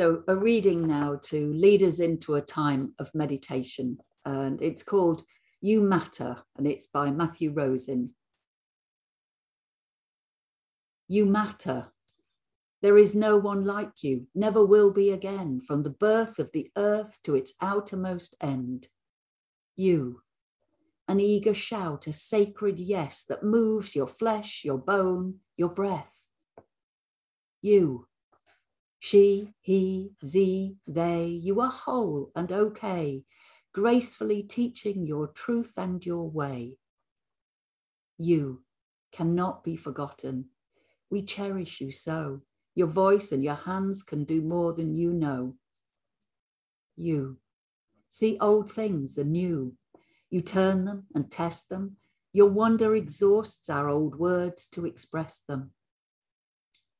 So, 0.04 0.22
a 0.28 0.36
reading 0.36 0.86
now 0.86 1.18
to 1.28 1.54
lead 1.54 1.82
us 1.82 2.02
into 2.02 2.36
a 2.36 2.42
time 2.42 2.94
of 3.00 3.16
meditation, 3.16 4.00
and 4.26 4.62
it's 4.62 4.84
called 4.84 5.24
You 5.62 5.80
Matter, 5.80 6.44
and 6.58 6.68
it's 6.68 6.88
by 6.88 7.10
Matthew 7.10 7.54
Rosen. 7.54 8.10
You 11.08 11.26
matter. 11.26 11.94
There 12.82 12.98
is 12.98 13.16
no 13.16 13.38
one 13.38 13.64
like 13.64 14.04
you, 14.04 14.28
never 14.36 14.66
will 14.66 14.92
be 14.92 15.10
again, 15.12 15.62
from 15.62 15.84
the 15.84 15.90
birth 15.90 16.38
of 16.38 16.52
the 16.52 16.70
earth 16.76 17.20
to 17.24 17.36
its 17.36 17.54
outermost 17.62 18.36
end. 18.42 18.90
You, 19.78 20.24
an 21.08 21.22
eager 21.22 21.54
shout, 21.54 22.08
a 22.08 22.12
sacred 22.12 22.78
yes 22.78 23.24
that 23.30 23.42
moves 23.42 23.96
your 23.96 24.08
flesh, 24.08 24.66
your 24.66 24.80
bone, 24.80 25.36
your 25.56 25.70
breath. 25.70 26.24
You, 27.62 28.08
she, 29.04 29.50
he, 29.60 30.12
ze, 30.24 30.78
they, 30.88 31.26
you 31.26 31.60
are 31.60 31.70
whole 31.70 32.32
and 32.38 32.50
okay, 32.54 33.24
gracefully 33.74 34.44
teaching 34.44 35.06
your 35.06 35.28
truth 35.28 35.74
and 35.78 36.06
your 36.06 36.30
way. 36.30 36.78
You 38.18 38.64
cannot 39.12 39.62
be 39.62 39.76
forgotten. 39.76 40.46
We 41.10 41.22
cherish 41.22 41.82
you 41.82 41.92
so. 41.92 42.44
Your 42.76 42.88
voice 42.88 43.34
and 43.34 43.44
your 43.44 43.56
hands 43.56 44.04
can 44.04 44.24
do 44.24 44.42
more 44.42 44.72
than 44.72 44.96
you 44.96 45.12
know. 45.12 45.56
You 46.96 47.40
see 48.08 48.38
old 48.40 48.72
things 48.72 49.18
anew. 49.18 49.74
You 50.30 50.40
turn 50.40 50.86
them 50.86 51.08
and 51.14 51.30
test 51.30 51.68
them. 51.68 51.98
Your 52.32 52.48
wonder 52.48 52.96
exhausts 52.96 53.70
our 53.70 53.90
old 53.90 54.18
words 54.18 54.66
to 54.70 54.86
express 54.86 55.42
them. 55.46 55.72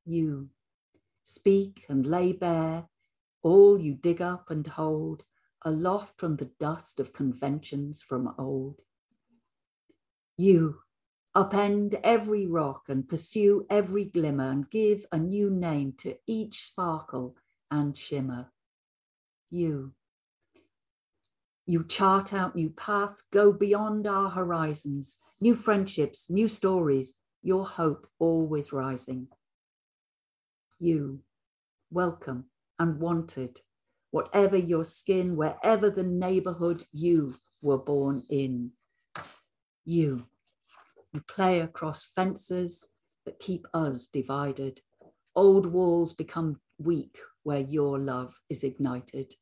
You 0.04 0.50
speak 1.24 1.84
and 1.88 2.06
lay 2.06 2.32
bare 2.32 2.86
all 3.42 3.78
you 3.78 3.94
dig 3.94 4.20
up 4.22 4.50
and 4.50 4.66
hold 4.66 5.24
aloft 5.62 6.18
from 6.18 6.36
the 6.36 6.50
dust 6.60 7.00
of 7.00 7.12
conventions 7.12 8.02
from 8.02 8.34
old. 8.38 8.80
You 10.36 10.80
upend 11.34 11.98
every 12.04 12.46
rock 12.46 12.84
and 12.88 13.08
pursue 13.08 13.66
every 13.70 14.04
glimmer 14.04 14.50
and 14.50 14.70
give 14.70 15.06
a 15.10 15.18
new 15.18 15.50
name 15.50 15.94
to 15.98 16.16
each 16.26 16.60
sparkle 16.60 17.36
and 17.70 17.96
shimmer. 17.96 18.52
You. 19.50 19.94
You 21.66 21.84
chart 21.84 22.34
out 22.34 22.54
new 22.54 22.68
paths, 22.68 23.22
go 23.22 23.50
beyond 23.50 24.06
our 24.06 24.28
horizons, 24.28 25.16
new 25.40 25.54
friendships, 25.54 26.28
new 26.28 26.48
stories, 26.48 27.14
your 27.42 27.64
hope 27.64 28.06
always 28.18 28.72
rising 28.72 29.28
you, 30.84 31.20
welcome 31.90 32.44
and 32.78 33.00
wanted, 33.00 33.62
whatever 34.10 34.56
your 34.56 34.84
skin, 34.84 35.34
wherever 35.34 35.88
the 35.88 36.02
neighborhood 36.02 36.84
you 36.92 37.34
were 37.62 37.78
born 37.78 38.22
in. 38.28 38.70
You, 39.86 40.26
you 41.12 41.22
play 41.22 41.60
across 41.60 42.04
fences 42.04 42.88
that 43.24 43.38
keep 43.38 43.66
us 43.72 44.06
divided. 44.06 44.82
Old 45.34 45.66
walls 45.66 46.12
become 46.12 46.60
weak 46.78 47.16
where 47.44 47.60
your 47.60 47.98
love 47.98 48.38
is 48.50 48.62
ignited. 48.62 49.34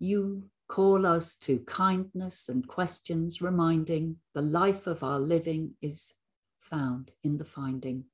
You 0.00 0.50
call 0.68 1.06
us 1.06 1.36
to 1.36 1.60
kindness 1.60 2.48
and 2.48 2.66
questions, 2.66 3.40
reminding 3.40 4.16
the 4.34 4.42
life 4.42 4.88
of 4.88 5.04
our 5.04 5.20
living 5.20 5.74
is 5.80 6.14
found 6.58 7.12
in 7.22 7.38
the 7.38 7.44
finding 7.44 8.06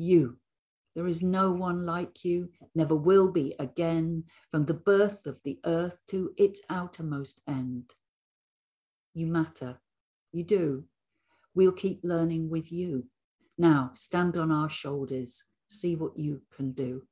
you. 0.00 0.39
There 0.94 1.06
is 1.06 1.22
no 1.22 1.52
one 1.52 1.86
like 1.86 2.24
you, 2.24 2.50
never 2.74 2.96
will 2.96 3.30
be 3.30 3.54
again, 3.58 4.24
from 4.50 4.66
the 4.66 4.74
birth 4.74 5.26
of 5.26 5.42
the 5.44 5.58
earth 5.64 6.02
to 6.08 6.32
its 6.36 6.60
outermost 6.68 7.40
end. 7.46 7.94
You 9.14 9.26
matter, 9.26 9.78
you 10.32 10.44
do. 10.44 10.84
We'll 11.54 11.72
keep 11.72 12.00
learning 12.02 12.50
with 12.50 12.72
you. 12.72 13.06
Now, 13.56 13.92
stand 13.94 14.36
on 14.36 14.50
our 14.50 14.68
shoulders, 14.68 15.44
see 15.68 15.94
what 15.94 16.18
you 16.18 16.42
can 16.54 16.72
do. 16.72 17.02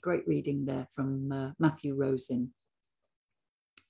Great 0.00 0.26
reading 0.26 0.64
there 0.64 0.88
from 0.92 1.30
uh, 1.30 1.50
Matthew 1.60 1.94
Rosen. 1.94 2.52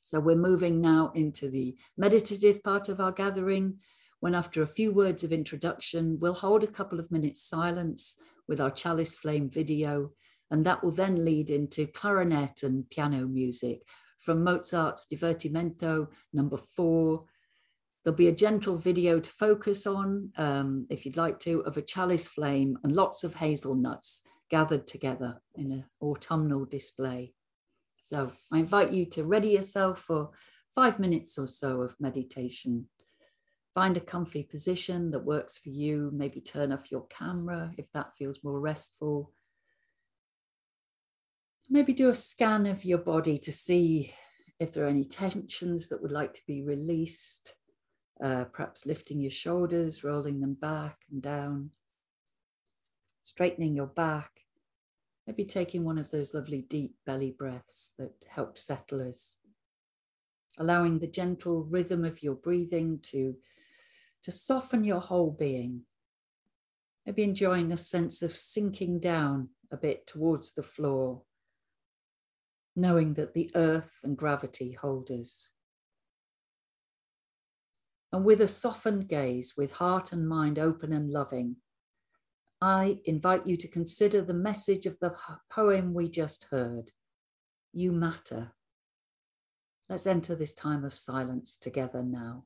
So 0.00 0.20
we're 0.20 0.36
moving 0.36 0.80
now 0.80 1.10
into 1.14 1.48
the 1.48 1.74
meditative 1.96 2.62
part 2.62 2.88
of 2.90 3.00
our 3.00 3.12
gathering 3.12 3.78
when 4.22 4.36
after 4.36 4.62
a 4.62 4.68
few 4.68 4.92
words 4.92 5.24
of 5.24 5.32
introduction, 5.32 6.16
we'll 6.20 6.32
hold 6.32 6.62
a 6.62 6.68
couple 6.68 7.00
of 7.00 7.10
minutes 7.10 7.42
silence 7.42 8.14
with 8.46 8.60
our 8.60 8.70
chalice 8.70 9.16
flame 9.16 9.50
video, 9.50 10.12
and 10.48 10.64
that 10.64 10.80
will 10.80 10.92
then 10.92 11.24
lead 11.24 11.50
into 11.50 11.88
clarinet 11.88 12.62
and 12.62 12.88
piano 12.88 13.26
music 13.26 13.80
from 14.20 14.44
Mozart's 14.44 15.08
Divertimento 15.12 16.06
number 16.32 16.56
four. 16.56 17.24
There'll 18.04 18.16
be 18.16 18.28
a 18.28 18.32
gentle 18.32 18.76
video 18.78 19.18
to 19.18 19.28
focus 19.28 19.88
on, 19.88 20.30
um, 20.36 20.86
if 20.88 21.04
you'd 21.04 21.16
like 21.16 21.40
to, 21.40 21.58
of 21.62 21.76
a 21.76 21.82
chalice 21.82 22.28
flame 22.28 22.78
and 22.84 22.92
lots 22.92 23.24
of 23.24 23.34
hazelnuts 23.34 24.20
gathered 24.48 24.86
together 24.86 25.40
in 25.56 25.72
an 25.72 25.84
autumnal 26.00 26.64
display. 26.64 27.34
So 28.04 28.30
I 28.52 28.60
invite 28.60 28.92
you 28.92 29.04
to 29.06 29.24
ready 29.24 29.48
yourself 29.48 29.98
for 29.98 30.30
five 30.76 31.00
minutes 31.00 31.38
or 31.38 31.48
so 31.48 31.80
of 31.80 31.96
meditation. 31.98 32.86
Find 33.74 33.96
a 33.96 34.00
comfy 34.00 34.42
position 34.42 35.10
that 35.12 35.24
works 35.24 35.56
for 35.56 35.70
you. 35.70 36.10
Maybe 36.12 36.40
turn 36.40 36.72
off 36.72 36.92
your 36.92 37.06
camera 37.06 37.72
if 37.78 37.90
that 37.92 38.14
feels 38.16 38.44
more 38.44 38.60
restful. 38.60 39.32
Maybe 41.70 41.94
do 41.94 42.10
a 42.10 42.14
scan 42.14 42.66
of 42.66 42.84
your 42.84 42.98
body 42.98 43.38
to 43.38 43.52
see 43.52 44.12
if 44.58 44.72
there 44.72 44.84
are 44.84 44.88
any 44.88 45.06
tensions 45.06 45.88
that 45.88 46.02
would 46.02 46.12
like 46.12 46.34
to 46.34 46.42
be 46.46 46.62
released. 46.62 47.54
Uh, 48.22 48.44
perhaps 48.44 48.84
lifting 48.84 49.20
your 49.20 49.30
shoulders, 49.30 50.04
rolling 50.04 50.40
them 50.40 50.54
back 50.54 50.98
and 51.10 51.22
down, 51.22 51.70
straightening 53.22 53.74
your 53.74 53.86
back. 53.86 54.30
Maybe 55.26 55.44
taking 55.44 55.82
one 55.82 55.98
of 55.98 56.10
those 56.10 56.34
lovely 56.34 56.62
deep 56.68 56.94
belly 57.06 57.34
breaths 57.36 57.94
that 57.98 58.12
help 58.28 58.58
settle 58.58 59.00
us. 59.08 59.38
Allowing 60.58 60.98
the 60.98 61.06
gentle 61.06 61.64
rhythm 61.64 62.04
of 62.04 62.22
your 62.22 62.34
breathing 62.34 63.00
to 63.04 63.34
to 64.22 64.30
soften 64.30 64.84
your 64.84 65.00
whole 65.00 65.30
being. 65.30 65.82
Maybe 67.06 67.24
enjoying 67.24 67.72
a 67.72 67.76
sense 67.76 68.22
of 68.22 68.32
sinking 68.32 69.00
down 69.00 69.50
a 69.72 69.76
bit 69.76 70.06
towards 70.06 70.52
the 70.52 70.62
floor, 70.62 71.22
knowing 72.76 73.14
that 73.14 73.34
the 73.34 73.50
earth 73.54 73.98
and 74.04 74.16
gravity 74.16 74.72
hold 74.72 75.10
us. 75.10 75.48
And 78.12 78.24
with 78.24 78.40
a 78.40 78.48
softened 78.48 79.08
gaze, 79.08 79.54
with 79.56 79.72
heart 79.72 80.12
and 80.12 80.28
mind 80.28 80.58
open 80.58 80.92
and 80.92 81.10
loving, 81.10 81.56
I 82.60 82.98
invite 83.06 83.46
you 83.46 83.56
to 83.56 83.66
consider 83.66 84.22
the 84.22 84.34
message 84.34 84.86
of 84.86 84.96
the 85.00 85.14
poem 85.50 85.94
we 85.94 86.08
just 86.08 86.46
heard 86.50 86.92
You 87.72 87.90
matter. 87.90 88.52
Let's 89.88 90.06
enter 90.06 90.36
this 90.36 90.54
time 90.54 90.84
of 90.84 90.94
silence 90.94 91.56
together 91.56 92.02
now. 92.02 92.44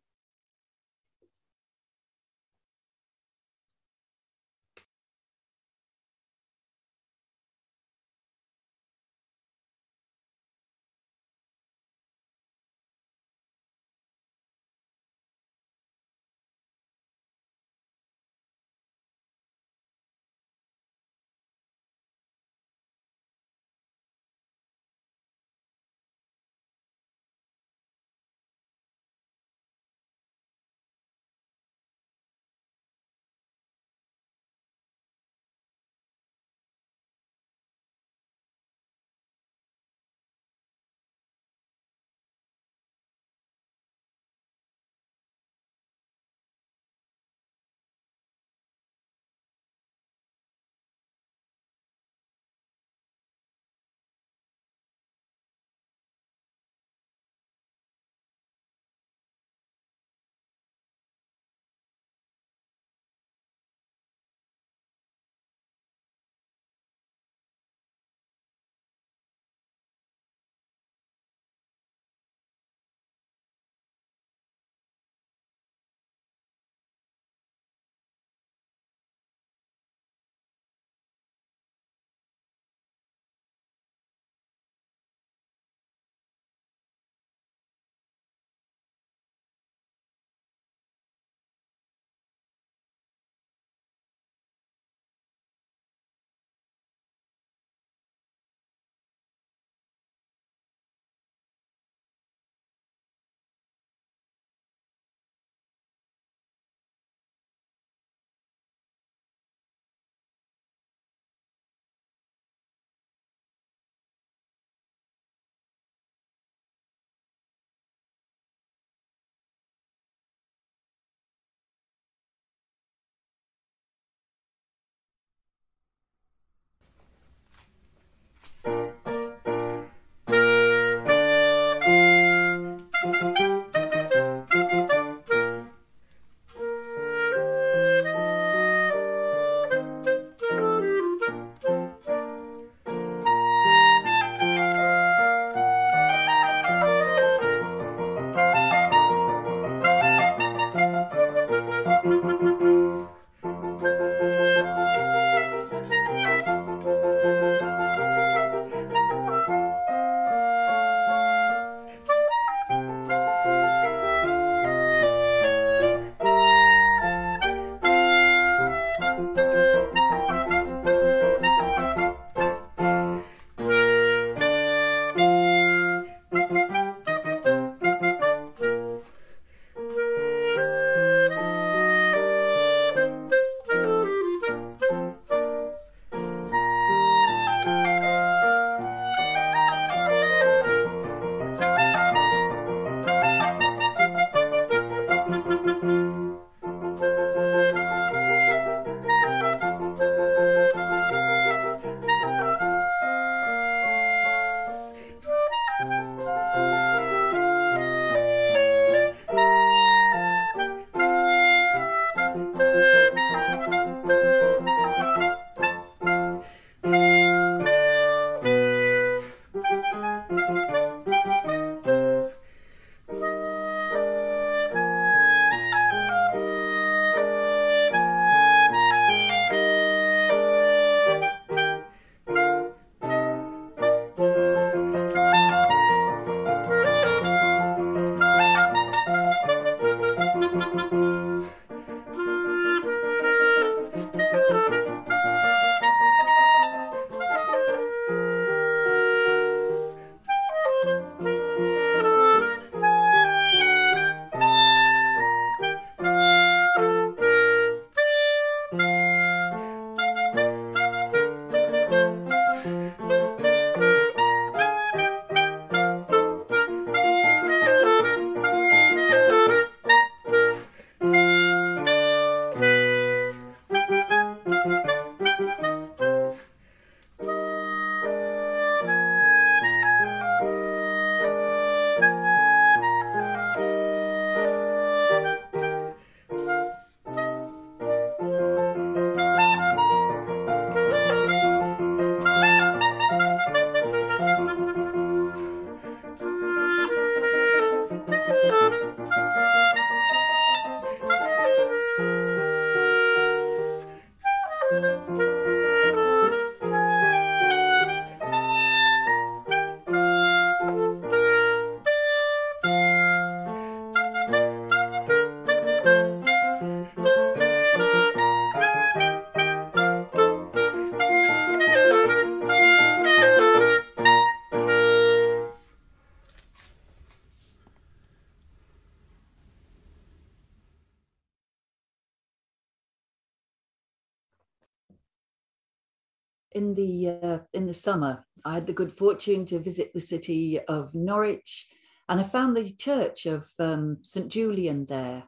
In 337.67 337.69
the 337.69 337.75
summer, 337.75 338.25
I 338.45 338.55
had 338.55 338.69
the 338.69 338.73
good 338.73 338.93
fortune 338.93 339.45
to 339.47 339.59
visit 339.59 339.93
the 339.93 340.01
city 340.01 340.61
of 340.69 340.95
Norwich, 340.95 341.67
and 342.09 342.21
I 342.21 342.23
found 342.23 342.57
the 342.57 342.71
church 342.71 343.27
of 343.27 343.49
um, 343.59 343.99
St 344.03 344.29
Julian 344.29 344.87
there, 344.87 345.25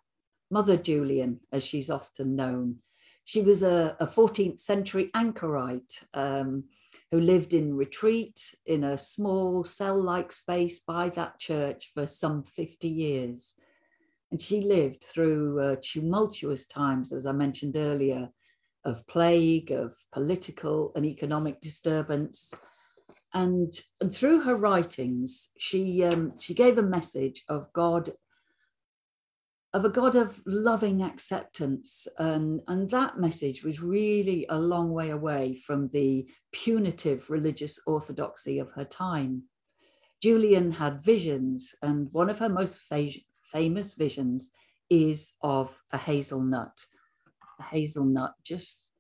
Mother 0.48 0.76
Julian, 0.76 1.40
as 1.50 1.64
she's 1.64 1.90
often 1.90 2.36
known. 2.36 2.76
She 3.24 3.42
was 3.42 3.64
a, 3.64 3.96
a 3.98 4.06
14th 4.06 4.60
century 4.60 5.10
anchorite 5.16 6.04
um, 6.14 6.66
who 7.10 7.20
lived 7.20 7.54
in 7.54 7.74
retreat 7.74 8.54
in 8.66 8.84
a 8.84 8.96
small 8.96 9.64
cell 9.64 10.00
like 10.00 10.30
space 10.30 10.78
by 10.78 11.08
that 11.08 11.40
church 11.40 11.90
for 11.92 12.06
some 12.06 12.44
50 12.44 12.86
years. 12.86 13.56
And 14.30 14.40
she 14.40 14.60
lived 14.60 15.02
through 15.02 15.60
uh, 15.60 15.76
tumultuous 15.82 16.66
times, 16.66 17.12
as 17.12 17.26
I 17.26 17.32
mentioned 17.32 17.74
earlier, 17.76 18.30
of 18.84 19.06
plague, 19.06 19.70
of 19.70 19.94
political 20.12 20.92
and 20.94 21.04
economic 21.04 21.60
disturbance. 21.60 22.54
And, 23.34 23.74
and 24.00 24.14
through 24.14 24.42
her 24.42 24.56
writings, 24.56 25.50
she, 25.58 26.04
um, 26.04 26.32
she 26.38 26.54
gave 26.54 26.78
a 26.78 26.82
message 26.82 27.44
of 27.48 27.72
God, 27.72 28.12
of 29.74 29.84
a 29.84 29.90
God 29.90 30.14
of 30.14 30.40
loving 30.46 31.02
acceptance. 31.02 32.06
And, 32.18 32.60
and 32.68 32.90
that 32.90 33.18
message 33.18 33.62
was 33.62 33.82
really 33.82 34.46
a 34.48 34.58
long 34.58 34.90
way 34.92 35.10
away 35.10 35.54
from 35.54 35.88
the 35.88 36.26
punitive 36.52 37.28
religious 37.28 37.78
orthodoxy 37.86 38.58
of 38.58 38.70
her 38.72 38.84
time. 38.84 39.42
Julian 40.22 40.72
had 40.72 41.02
visions, 41.02 41.74
and 41.82 42.08
one 42.12 42.30
of 42.30 42.38
her 42.38 42.48
most 42.48 42.80
fa- 42.80 43.10
famous 43.44 43.92
visions 43.92 44.50
is 44.90 45.34
of 45.42 45.76
a 45.92 45.98
hazelnut 45.98 46.86
hazelnut, 47.64 48.34
just 48.44 48.90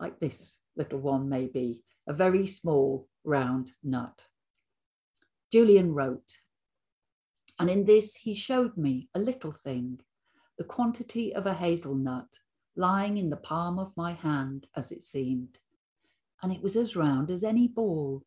like 0.00 0.20
this 0.20 0.58
little 0.76 1.00
one, 1.00 1.28
maybe, 1.28 1.82
a 2.06 2.12
very 2.12 2.46
small 2.46 3.08
round 3.24 3.72
nut. 3.82 4.26
Julian 5.52 5.94
wrote, 5.94 6.38
and 7.58 7.70
in 7.70 7.84
this 7.84 8.16
he 8.16 8.34
showed 8.34 8.76
me 8.76 9.08
a 9.14 9.18
little 9.18 9.52
thing, 9.52 10.00
the 10.58 10.64
quantity 10.64 11.34
of 11.34 11.46
a 11.46 11.54
hazelnut 11.54 12.26
lying 12.76 13.16
in 13.16 13.30
the 13.30 13.36
palm 13.36 13.78
of 13.78 13.96
my 13.96 14.12
hand, 14.12 14.66
as 14.76 14.90
it 14.90 15.04
seemed, 15.04 15.58
and 16.42 16.52
it 16.52 16.62
was 16.62 16.76
as 16.76 16.96
round 16.96 17.30
as 17.30 17.44
any 17.44 17.68
ball. 17.68 18.24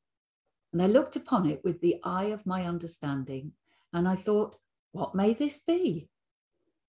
And 0.71 0.81
I 0.81 0.87
looked 0.87 1.15
upon 1.15 1.49
it 1.49 1.61
with 1.63 1.81
the 1.81 1.97
eye 2.03 2.25
of 2.25 2.45
my 2.45 2.65
understanding, 2.65 3.51
and 3.93 4.07
I 4.07 4.15
thought, 4.15 4.57
What 4.91 5.15
may 5.15 5.33
this 5.33 5.59
be? 5.59 6.07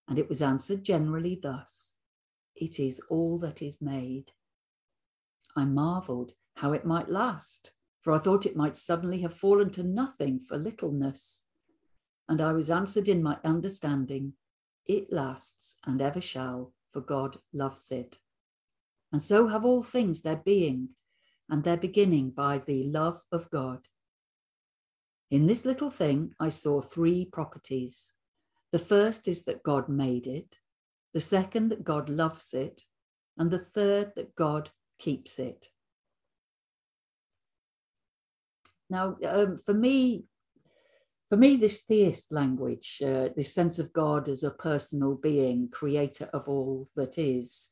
And 0.08 0.18
it 0.18 0.28
was 0.28 0.40
answered 0.40 0.84
generally 0.84 1.38
thus 1.42 1.94
it 2.60 2.80
is 2.80 3.00
all 3.08 3.38
that 3.38 3.62
is 3.62 3.80
made. 3.80 4.32
I 5.56 5.64
marveled 5.64 6.34
how 6.56 6.72
it 6.72 6.84
might 6.84 7.08
last, 7.08 7.72
for 8.02 8.12
I 8.12 8.18
thought 8.18 8.46
it 8.46 8.56
might 8.56 8.76
suddenly 8.76 9.20
have 9.22 9.34
fallen 9.34 9.70
to 9.70 9.82
nothing 9.82 10.40
for 10.40 10.56
littleness. 10.56 11.42
And 12.28 12.40
I 12.40 12.52
was 12.52 12.70
answered 12.70 13.08
in 13.08 13.22
my 13.22 13.38
understanding, 13.44 14.34
it 14.86 15.12
lasts 15.12 15.76
and 15.86 16.00
ever 16.00 16.20
shall, 16.20 16.72
for 16.92 17.00
God 17.00 17.38
loves 17.52 17.90
it. 17.90 18.18
And 19.12 19.22
so 19.22 19.46
have 19.46 19.64
all 19.64 19.82
things 19.82 20.22
their 20.22 20.36
being 20.36 20.90
and 21.48 21.64
their 21.64 21.76
beginning 21.76 22.30
by 22.30 22.58
the 22.58 22.84
love 22.84 23.22
of 23.32 23.50
God. 23.50 23.88
In 25.30 25.46
this 25.46 25.64
little 25.64 25.90
thing, 25.90 26.34
I 26.40 26.48
saw 26.48 26.80
three 26.80 27.24
properties. 27.24 28.12
The 28.72 28.78
first 28.78 29.28
is 29.28 29.44
that 29.44 29.62
God 29.62 29.88
made 29.88 30.26
it 30.26 30.56
the 31.14 31.20
second, 31.20 31.70
that 31.70 31.84
God 31.84 32.08
loves 32.08 32.54
it, 32.54 32.82
and 33.36 33.50
the 33.50 33.58
third, 33.58 34.12
that 34.16 34.34
God 34.34 34.70
keeps 34.98 35.38
it. 35.38 35.68
Now, 38.90 39.16
um, 39.24 39.56
for 39.56 39.74
me, 39.74 40.24
for 41.28 41.36
me, 41.36 41.56
this 41.56 41.82
theist 41.82 42.32
language, 42.32 43.02
uh, 43.04 43.28
this 43.36 43.52
sense 43.52 43.78
of 43.78 43.92
God 43.92 44.28
as 44.28 44.42
a 44.42 44.50
personal 44.50 45.14
being, 45.14 45.68
creator 45.70 46.30
of 46.32 46.48
all 46.48 46.88
that 46.96 47.18
is, 47.18 47.68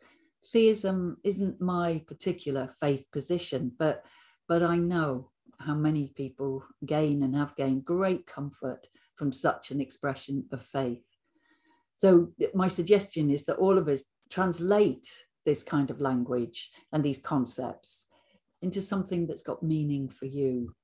theism 0.53 1.17
isn't 1.25 1.61
my 1.61 2.03
particular 2.07 2.71
faith 2.81 3.07
position, 3.13 3.73
but 3.79 4.05
but 4.49 4.63
I 4.63 4.77
know 4.77 5.31
how 5.59 5.75
many 5.75 6.13
people 6.15 6.63
gain 6.85 7.23
and 7.23 7.35
have 7.35 7.57
gained 7.57 7.85
great 7.85 8.27
comfort 8.27 8.89
from 9.17 9.33
such 9.33 9.71
an 9.71 9.81
expression 9.81 10.45
of 10.53 10.63
faith. 10.63 11.16
So 11.97 12.33
my 12.55 12.69
suggestion 12.69 13.31
is 13.31 13.45
that 13.47 13.57
all 13.57 13.79
of 13.79 13.89
us 13.89 14.05
translate 14.31 15.09
this 15.45 15.63
kind 15.63 15.91
of 15.91 16.01
language 16.01 16.71
and 16.93 17.05
these 17.05 17.19
concepts 17.19 18.07
into 18.63 18.81
something 18.81 19.27
that's 19.27 19.43
got 19.43 19.63
meaning 19.63 20.09
for 20.09 20.27
you. 20.27 20.75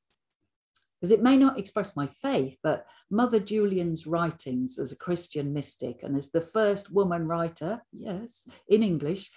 Because 1.00 1.10
it 1.10 1.22
may 1.22 1.36
not 1.36 1.58
express 1.58 1.96
my 1.96 2.06
faith, 2.06 2.56
but 2.62 2.86
Mother 3.10 3.40
Julian's 3.40 4.06
writings 4.06 4.78
as 4.78 4.92
a 4.92 4.96
Christian 4.96 5.52
mystic 5.52 6.02
and 6.02 6.16
as 6.16 6.30
the 6.30 6.40
first 6.40 6.92
woman 6.92 7.26
writer, 7.26 7.82
yes, 7.92 8.48
in 8.68 8.82
English, 8.82 9.30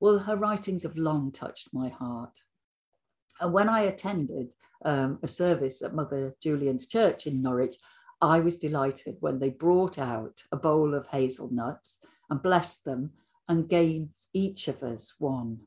well, 0.00 0.18
her 0.18 0.36
writings 0.36 0.82
have 0.82 0.96
long 0.96 1.30
touched 1.30 1.68
my 1.72 1.88
heart. 1.88 2.36
And 3.40 3.52
when 3.52 3.68
I 3.68 3.82
attended 3.82 4.48
um, 4.84 5.18
a 5.22 5.28
service 5.28 5.82
at 5.82 5.94
Mother 5.94 6.34
Julian's 6.42 6.88
church 6.88 7.26
in 7.26 7.40
Norwich, 7.40 7.76
I 8.20 8.40
was 8.40 8.58
delighted 8.58 9.16
when 9.20 9.38
they 9.38 9.50
brought 9.50 9.98
out 9.98 10.42
a 10.52 10.56
bowl 10.56 10.94
of 10.94 11.06
hazelnuts 11.08 11.98
and 12.30 12.42
blessed 12.42 12.84
them 12.84 13.12
and 13.48 13.68
gave 13.68 14.08
each 14.32 14.68
of 14.68 14.82
us 14.82 15.14
one. 15.18 15.60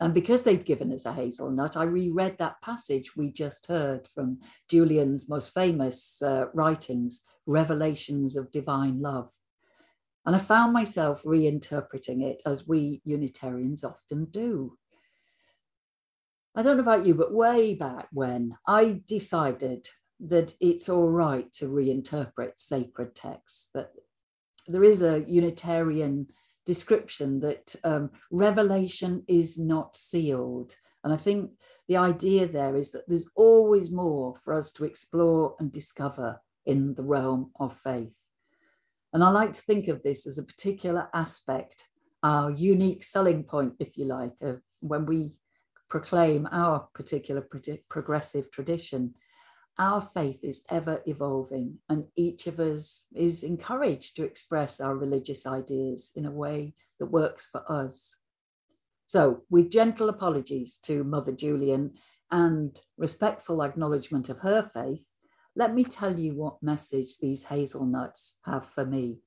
And 0.00 0.12
because 0.12 0.42
they'd 0.42 0.66
given 0.66 0.92
us 0.92 1.06
a 1.06 1.12
hazelnut, 1.12 1.76
I 1.76 1.84
reread 1.84 2.38
that 2.38 2.60
passage 2.60 3.16
we 3.16 3.30
just 3.30 3.66
heard 3.68 4.08
from 4.12 4.40
Julian's 4.68 5.28
most 5.28 5.54
famous 5.54 6.20
uh, 6.20 6.46
writings, 6.52 7.22
Revelations 7.46 8.36
of 8.36 8.50
Divine 8.50 9.00
Love. 9.00 9.30
And 10.26 10.34
I 10.34 10.40
found 10.40 10.72
myself 10.72 11.22
reinterpreting 11.22 12.22
it 12.22 12.42
as 12.44 12.66
we 12.66 13.02
Unitarians 13.04 13.84
often 13.84 14.24
do. 14.26 14.76
I 16.56 16.62
don't 16.62 16.76
know 16.76 16.82
about 16.82 17.06
you, 17.06 17.14
but 17.14 17.32
way 17.32 17.74
back 17.74 18.08
when 18.12 18.56
I 18.66 19.00
decided 19.06 19.88
that 20.20 20.54
it's 20.60 20.88
all 20.88 21.08
right 21.08 21.52
to 21.54 21.66
reinterpret 21.66 22.52
sacred 22.56 23.14
texts, 23.14 23.70
that 23.74 23.90
there 24.66 24.84
is 24.84 25.02
a 25.02 25.24
Unitarian 25.26 26.28
description 26.64 27.40
that 27.40 27.74
um, 27.84 28.10
revelation 28.30 29.22
is 29.28 29.58
not 29.58 29.96
sealed. 29.96 30.76
And 31.02 31.12
I 31.12 31.16
think 31.16 31.50
the 31.88 31.98
idea 31.98 32.46
there 32.46 32.76
is 32.76 32.92
that 32.92 33.06
there's 33.06 33.30
always 33.34 33.90
more 33.90 34.36
for 34.42 34.54
us 34.54 34.72
to 34.72 34.84
explore 34.84 35.54
and 35.58 35.70
discover 35.70 36.40
in 36.64 36.94
the 36.94 37.02
realm 37.02 37.50
of 37.60 37.76
faith. 37.76 38.14
And 39.12 39.22
I 39.22 39.28
like 39.30 39.52
to 39.52 39.62
think 39.62 39.88
of 39.88 40.02
this 40.02 40.26
as 40.26 40.38
a 40.38 40.42
particular 40.42 41.08
aspect, 41.12 41.88
our 42.22 42.50
unique 42.50 43.04
selling 43.04 43.44
point, 43.44 43.74
if 43.78 43.98
you 43.98 44.06
like, 44.06 44.32
of 44.40 44.62
when 44.80 45.04
we 45.04 45.38
proclaim 45.90 46.48
our 46.50 46.88
particular 46.94 47.46
progressive 47.88 48.50
tradition 48.50 49.14
our 49.78 50.00
faith 50.00 50.38
is 50.42 50.62
ever 50.70 51.02
evolving, 51.06 51.78
and 51.88 52.04
each 52.16 52.46
of 52.46 52.60
us 52.60 53.04
is 53.14 53.42
encouraged 53.42 54.16
to 54.16 54.24
express 54.24 54.80
our 54.80 54.96
religious 54.96 55.46
ideas 55.46 56.12
in 56.14 56.26
a 56.26 56.30
way 56.30 56.74
that 57.00 57.06
works 57.06 57.46
for 57.50 57.62
us. 57.70 58.16
So, 59.06 59.42
with 59.50 59.70
gentle 59.70 60.08
apologies 60.08 60.78
to 60.84 61.02
Mother 61.02 61.32
Julian 61.32 61.94
and 62.30 62.78
respectful 62.96 63.62
acknowledgement 63.62 64.28
of 64.28 64.40
her 64.40 64.62
faith, 64.62 65.06
let 65.56 65.74
me 65.74 65.84
tell 65.84 66.18
you 66.18 66.34
what 66.34 66.62
message 66.62 67.18
these 67.18 67.44
hazelnuts 67.44 68.38
have 68.44 68.66
for 68.66 68.84
me. 68.84 69.20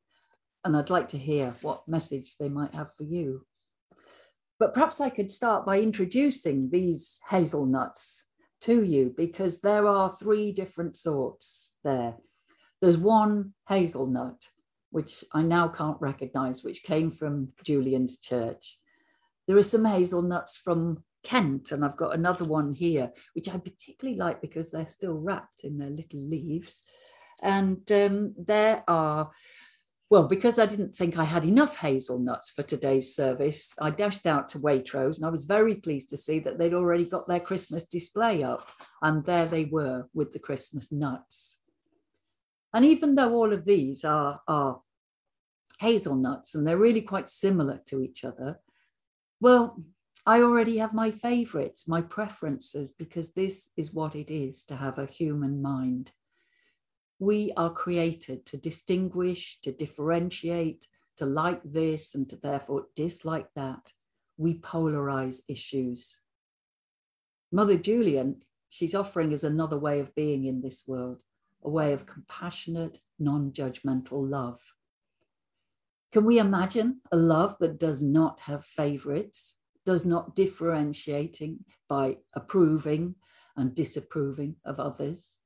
And 0.64 0.76
I'd 0.76 0.90
like 0.90 1.10
to 1.10 1.18
hear 1.18 1.56
what 1.62 1.88
message 1.88 2.36
they 2.40 2.50
might 2.50 2.76
have 2.76 2.94
for 2.96 3.04
you. 3.04 3.46
But 4.60 4.74
perhaps 4.74 5.00
I 5.00 5.10
could 5.10 5.30
start 5.30 5.66
by 5.66 5.80
introducing 5.80 6.70
these 6.70 7.20
hazelnuts 7.30 8.26
to 8.62 8.84
you 8.84 9.14
because 9.16 9.62
there 9.62 9.86
are 9.86 10.10
three 10.10 10.52
different 10.52 10.96
sorts 10.96 11.74
there. 11.84 12.16
There's 12.82 12.98
one 12.98 13.54
hazelnut, 13.68 14.50
which 14.92 15.24
I 15.34 15.44
now 15.44 15.68
can't 15.68 16.00
recognize, 16.00 16.64
which 16.64 16.84
came 16.84 17.12
from 17.12 17.50
Julian's 17.64 18.20
church. 18.20 18.80
There 19.48 19.58
are 19.58 19.64
some 19.64 19.86
hazelnuts 19.86 20.58
from 20.58 21.04
Kent, 21.24 21.72
and 21.72 21.84
I've 21.84 21.98
got 21.98 22.16
another 22.16 22.46
one 22.46 22.74
here, 22.74 23.12
which 23.34 23.50
I 23.50 23.58
particularly 23.58 24.18
like 24.18 24.42
because 24.42 24.72
they're 24.72 24.88
still 24.88 25.16
wrapped 25.16 25.64
in 25.64 25.78
their 25.78 25.90
little 25.90 26.22
leaves. 26.22 26.84
And 27.42 27.90
um, 27.92 28.34
there 28.38 28.84
are 28.88 29.32
well, 30.10 30.24
because 30.28 30.58
I 30.58 30.66
didn't 30.66 30.96
think 30.96 31.18
I 31.18 31.26
had 31.26 31.44
enough 31.44 31.78
hazelnuts 31.78 32.50
for 32.52 32.64
today's 32.64 33.14
service, 33.14 33.74
I 33.80 33.90
dashed 33.90 34.26
out 34.26 34.48
to 34.50 34.60
Waitrose 34.60 35.18
and 35.18 35.26
I 35.26 35.30
was 35.30 35.44
very 35.44 35.76
pleased 35.76 36.10
to 36.12 36.18
see 36.18 36.40
that 36.40 36.58
they'd 36.58 36.74
already 36.74 37.04
got 37.04 37.28
their 37.28 37.42
Christmas 37.42 37.86
display 37.86 38.42
up. 38.42 38.66
And 39.02 39.26
there 39.26 39.46
they 39.46 39.66
were 39.66 40.08
with 40.14 40.32
the 40.32 40.40
Christmas 40.40 40.94
nuts. 40.94 41.58
And 42.74 42.86
even 42.86 43.16
though 43.16 43.34
all 43.34 43.52
of 43.52 43.66
these 43.66 44.06
are, 44.06 44.40
are 44.48 44.82
hazelnuts 45.80 46.56
and 46.56 46.66
they're 46.66 46.78
really 46.78 47.02
quite 47.02 47.30
similar 47.30 47.80
to 47.88 48.02
each 48.02 48.24
other, 48.24 48.60
well, 49.42 49.84
I 50.26 50.42
already 50.42 50.78
have 50.78 50.94
my 50.94 51.12
favorites, 51.12 51.88
my 51.88 52.02
preferences, 52.02 52.92
because 52.92 53.34
this 53.34 53.72
is 53.78 53.94
what 53.94 54.16
it 54.16 54.34
is 54.34 54.64
to 54.66 54.76
have 54.76 55.00
a 55.00 55.06
human 55.06 55.62
mind. 55.62 56.12
We 57.20 57.52
are 57.58 57.72
created 57.72 58.46
to 58.48 58.58
distinguish, 58.58 59.60
to 59.64 59.72
differentiate, 59.72 60.88
to 61.18 61.26
like 61.26 61.62
this 61.64 62.14
and 62.14 62.30
to 62.30 62.36
therefore 62.36 62.88
dislike 62.96 63.48
that. 63.56 63.94
We 64.38 64.60
polarize 64.60 65.42
issues. 65.48 66.20
Mother 67.52 67.78
Julian, 67.78 68.44
she's 68.70 68.94
offering 68.94 69.34
us 69.34 69.44
another 69.44 69.80
way 69.80 70.00
of 70.00 70.14
being 70.14 70.46
in 70.46 70.62
this 70.62 70.84
world, 70.86 71.24
a 71.64 71.70
way 71.70 71.94
of 71.94 72.06
compassionate, 72.06 73.00
non 73.18 73.52
judgmental 73.52 74.30
love. 74.30 74.60
Can 76.12 76.24
we 76.24 76.38
imagine 76.40 77.02
a 77.12 77.18
love 77.18 77.58
that 77.60 77.80
does 77.80 78.04
not 78.04 78.42
have 78.42 78.64
favorites, 78.64 79.56
does 79.88 80.06
not 80.06 80.36
differentiating 80.36 81.60
by 81.88 82.18
approving 82.34 83.16
and 83.56 83.74
disapproving 83.74 84.56
of 84.64 84.80
others. 84.80 85.37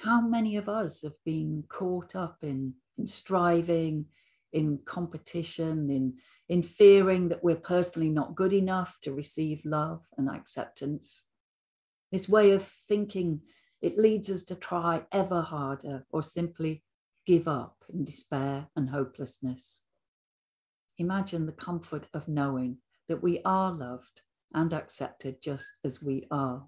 How 0.00 0.22
many 0.22 0.56
of 0.56 0.66
us 0.66 1.02
have 1.02 1.22
been 1.26 1.64
caught 1.68 2.16
up 2.16 2.38
in, 2.40 2.72
in 2.96 3.06
striving, 3.06 4.06
in 4.50 4.78
competition, 4.86 5.90
in, 5.90 6.14
in 6.48 6.62
fearing 6.62 7.28
that 7.28 7.44
we're 7.44 7.56
personally 7.56 8.08
not 8.08 8.34
good 8.34 8.54
enough 8.54 8.96
to 9.02 9.12
receive 9.12 9.60
love 9.66 10.06
and 10.16 10.30
acceptance? 10.30 11.24
This 12.10 12.30
way 12.30 12.52
of 12.52 12.64
thinking, 12.88 13.42
it 13.82 13.98
leads 13.98 14.30
us 14.30 14.42
to 14.44 14.54
try 14.54 15.02
ever 15.12 15.42
harder 15.42 16.06
or 16.08 16.22
simply 16.22 16.82
give 17.26 17.46
up 17.46 17.84
in 17.92 18.04
despair 18.04 18.68
and 18.76 18.88
hopelessness. 18.88 19.82
Imagine 20.96 21.44
the 21.44 21.52
comfort 21.52 22.08
of 22.14 22.26
knowing 22.26 22.78
that 23.08 23.22
we 23.22 23.42
are 23.44 23.70
loved 23.70 24.22
and 24.54 24.72
accepted 24.72 25.42
just 25.42 25.66
as 25.84 26.02
we 26.02 26.26
are. 26.30 26.66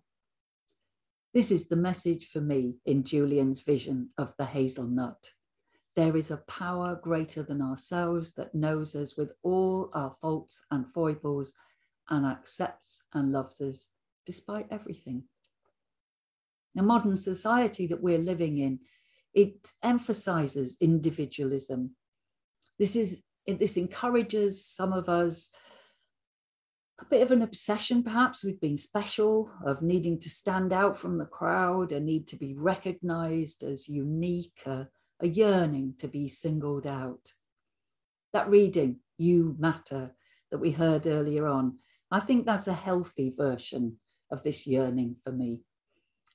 This 1.35 1.51
is 1.51 1.69
the 1.69 1.77
message 1.77 2.27
for 2.27 2.43
me 2.43 2.75
in 2.85 3.05
Julian's 3.05 3.61
vision 3.61 4.11
of 4.19 4.35
the 4.37 4.45
hazelnut. 4.45 5.31
There 5.97 6.15
is 6.15 6.31
a 6.31 6.45
power 6.47 7.01
greater 7.03 7.43
than 7.43 7.63
ourselves 7.63 8.35
that 8.35 8.55
knows 8.55 8.95
us 8.95 9.17
with 9.17 9.33
all 9.43 9.91
our 9.95 10.11
faults 10.21 10.61
and 10.71 10.87
foibles 10.93 11.55
and 12.11 12.27
accepts 12.27 13.03
and 13.15 13.33
loves 13.33 13.63
us 13.63 13.89
despite 14.27 14.67
everything. 14.71 15.25
The 16.75 16.83
modern 16.83 17.17
society 17.17 17.87
that 17.87 18.03
we're 18.03 18.19
living 18.19 18.59
in, 18.59 18.81
it 19.33 19.71
emphasizes 19.83 20.77
individualism. 20.81 21.97
This 22.79 22.95
is 22.95 23.23
this 23.47 23.77
encourages 23.77 24.65
some 24.65 24.93
of 24.93 25.09
us 25.09 25.51
a 27.03 27.07
bit 27.07 27.23
of 27.23 27.33
an 27.33 27.43
obsession, 27.43 28.03
perhaps, 28.03 28.45
with 28.45 28.61
being 28.61 28.77
special, 28.77 29.51
of 29.67 29.83
needing 29.83 30.21
to 30.21 30.31
stand 30.31 30.73
out 30.73 30.97
from 30.97 31.19
the 31.19 31.27
crowd, 31.27 31.91
a 31.91 32.01
need 32.01 32.29
to 32.29 32.37
be 32.37 32.55
recognized 32.55 33.65
as 33.65 33.89
unique, 33.89 34.63
a, 34.67 34.87
a 35.21 35.29
yearning 35.29 35.95
to 35.99 36.07
be 36.07 36.29
singled 36.29 36.87
out. 36.87 37.33
That 38.33 38.49
reading, 38.49 39.01
You 39.19 39.57
Matter, 39.59 40.15
that 40.51 40.59
we 40.59 40.71
heard 40.71 41.07
earlier 41.07 41.47
on, 41.49 41.79
I 42.11 42.21
think 42.21 42.47
that's 42.47 42.69
a 42.69 42.73
healthy 42.73 43.35
version 43.37 43.99
of 44.31 44.43
this 44.45 44.67
yearning 44.67 45.17
for 45.23 45.33
me. 45.33 45.63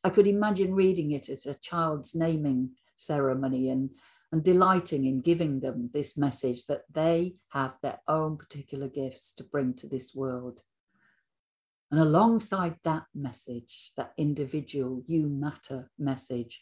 I 0.04 0.10
could 0.10 0.28
imagine 0.28 0.76
reading 0.76 1.12
it 1.12 1.30
at 1.30 1.46
a 1.46 1.56
child's 1.56 2.14
naming 2.14 2.72
ceremony 2.98 3.70
and 3.70 3.92
and 4.32 4.44
delighting 4.44 5.06
in 5.06 5.22
giving 5.22 5.60
them 5.60 5.90
this 5.94 6.18
message 6.18 6.66
that 6.66 6.84
they 6.92 7.36
have 7.50 7.78
their 7.82 8.00
own 8.08 8.38
particular 8.38 8.88
gifts 8.88 9.34
to 9.34 9.44
bring 9.44 9.74
to 9.76 9.88
this 9.88 10.14
world. 10.14 10.62
And 11.92 12.00
alongside 12.02 12.76
that 12.84 13.06
message, 13.16 13.94
that 13.96 14.12
individual 14.18 15.02
you 15.06 15.28
matter 15.28 15.90
message, 15.98 16.62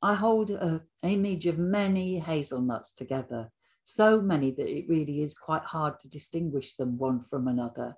I 0.00 0.14
hold 0.14 0.50
an 0.50 0.80
image 1.02 1.46
of 1.46 1.58
many 1.58 2.18
hazelnuts 2.18 2.94
together, 2.94 3.50
so 3.84 4.20
many 4.20 4.50
that 4.52 4.66
it 4.66 4.88
really 4.88 5.22
is 5.22 5.34
quite 5.34 5.64
hard 5.64 6.00
to 6.00 6.08
distinguish 6.08 6.76
them 6.76 6.96
one 6.96 7.20
from 7.20 7.46
another. 7.46 7.96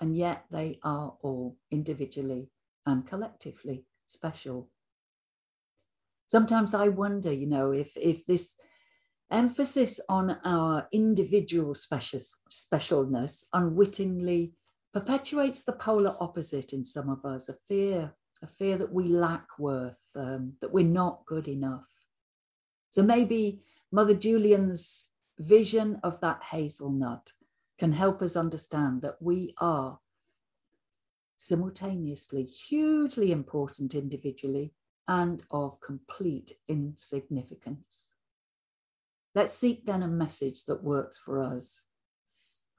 And 0.00 0.16
yet 0.16 0.44
they 0.50 0.78
are 0.82 1.14
all 1.22 1.56
individually 1.70 2.50
and 2.86 3.06
collectively 3.06 3.84
special 4.06 4.70
sometimes 6.26 6.74
I 6.74 6.88
wonder, 6.88 7.32
you 7.32 7.46
know, 7.46 7.72
if 7.72 7.96
if 7.96 8.26
this 8.26 8.56
emphasis 9.30 10.00
on 10.08 10.38
our 10.44 10.86
individual 10.92 11.74
special, 11.74 12.20
specialness 12.50 13.44
unwittingly 13.52 14.52
perpetuates 14.92 15.64
the 15.64 15.72
polar 15.72 16.16
opposite 16.20 16.72
in 16.72 16.84
some 16.84 17.08
of 17.10 17.24
us 17.24 17.48
a 17.48 17.54
fear, 17.66 18.14
a 18.42 18.46
fear 18.46 18.76
that 18.76 18.92
we 18.92 19.04
lack 19.04 19.46
worth, 19.58 20.00
um, 20.14 20.52
that 20.60 20.72
we're 20.72 20.84
not 20.84 21.26
good 21.26 21.48
enough. 21.48 21.88
So 22.90 23.02
maybe 23.02 23.60
Mother 23.90 24.14
Julian's 24.14 25.08
vision 25.38 25.98
of 26.04 26.20
that 26.20 26.42
hazelnut 26.44 27.32
can 27.78 27.90
help 27.90 28.22
us 28.22 28.36
understand 28.36 29.02
that 29.02 29.20
we 29.20 29.54
are 29.58 29.98
simultaneously 31.36 32.44
hugely 32.44 33.32
important 33.32 33.94
individually 33.94 34.72
and 35.08 35.42
of 35.50 35.80
complete 35.80 36.52
insignificance. 36.68 38.12
Let's 39.34 39.56
seek 39.56 39.84
then 39.84 40.02
a 40.02 40.08
message 40.08 40.64
that 40.66 40.82
works 40.82 41.18
for 41.18 41.42
us. 41.42 41.82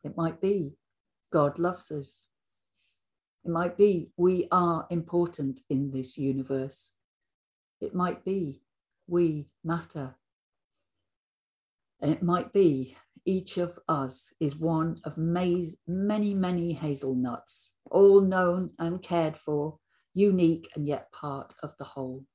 It 0.03 0.15
might 0.15 0.39
be 0.39 0.78
God 1.32 1.59
loves 1.59 1.91
us. 1.91 2.26
It 3.43 3.51
might 3.51 3.78
be 3.78 4.09
we 4.17 4.47
are 4.51 4.88
important 4.89 5.61
in 5.69 5.91
this 5.91 6.17
universe. 6.17 6.93
It 7.82 7.93
might 7.93 8.23
be 8.23 8.61
we 9.07 9.49
matter. 9.63 10.15
It 12.01 12.23
might 12.23 12.53
be 12.53 12.97
each 13.26 13.57
of 13.57 13.80
us 13.89 14.34
is 14.39 14.55
one 14.55 14.99
of 15.03 15.17
many, 15.17 15.76
many 15.88 16.73
hazelnuts, 16.73 17.73
all 17.89 18.21
known 18.21 18.71
and 18.80 19.01
cared 19.01 19.36
for 19.36 19.80
unique 20.16 20.70
and 20.76 20.88
yet 20.88 21.11
part 21.11 21.53
of 21.61 21.78
the 21.78 21.84
whole. 21.84 22.26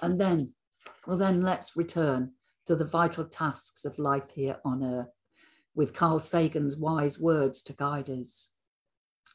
And 0.00 0.18
then, 0.18 0.54
well, 1.06 1.18
then 1.18 1.42
let's 1.42 1.76
return 1.76 2.32
to 2.66 2.76
the 2.76 2.84
vital 2.84 3.24
tasks 3.24 3.84
of 3.84 3.98
life 3.98 4.30
here 4.34 4.56
on 4.64 4.82
earth 4.82 5.12
with 5.74 5.92
Carl 5.92 6.20
Sagan's 6.20 6.76
wise 6.76 7.18
words 7.18 7.62
to 7.64 7.72
guide 7.74 8.08
us. 8.08 8.52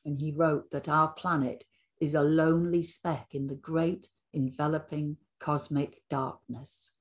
And 0.06 0.18
he 0.18 0.32
wrote 0.32 0.72
that 0.72 0.90
our 0.90 1.10
planet 1.10 1.66
is 2.00 2.16
a 2.16 2.22
lonely 2.22 2.84
speck 2.84 3.28
in 3.34 3.48
the 3.48 3.56
great 3.56 4.08
enveloping 4.34 5.18
cosmic 5.40 6.02
darkness. 6.10 6.92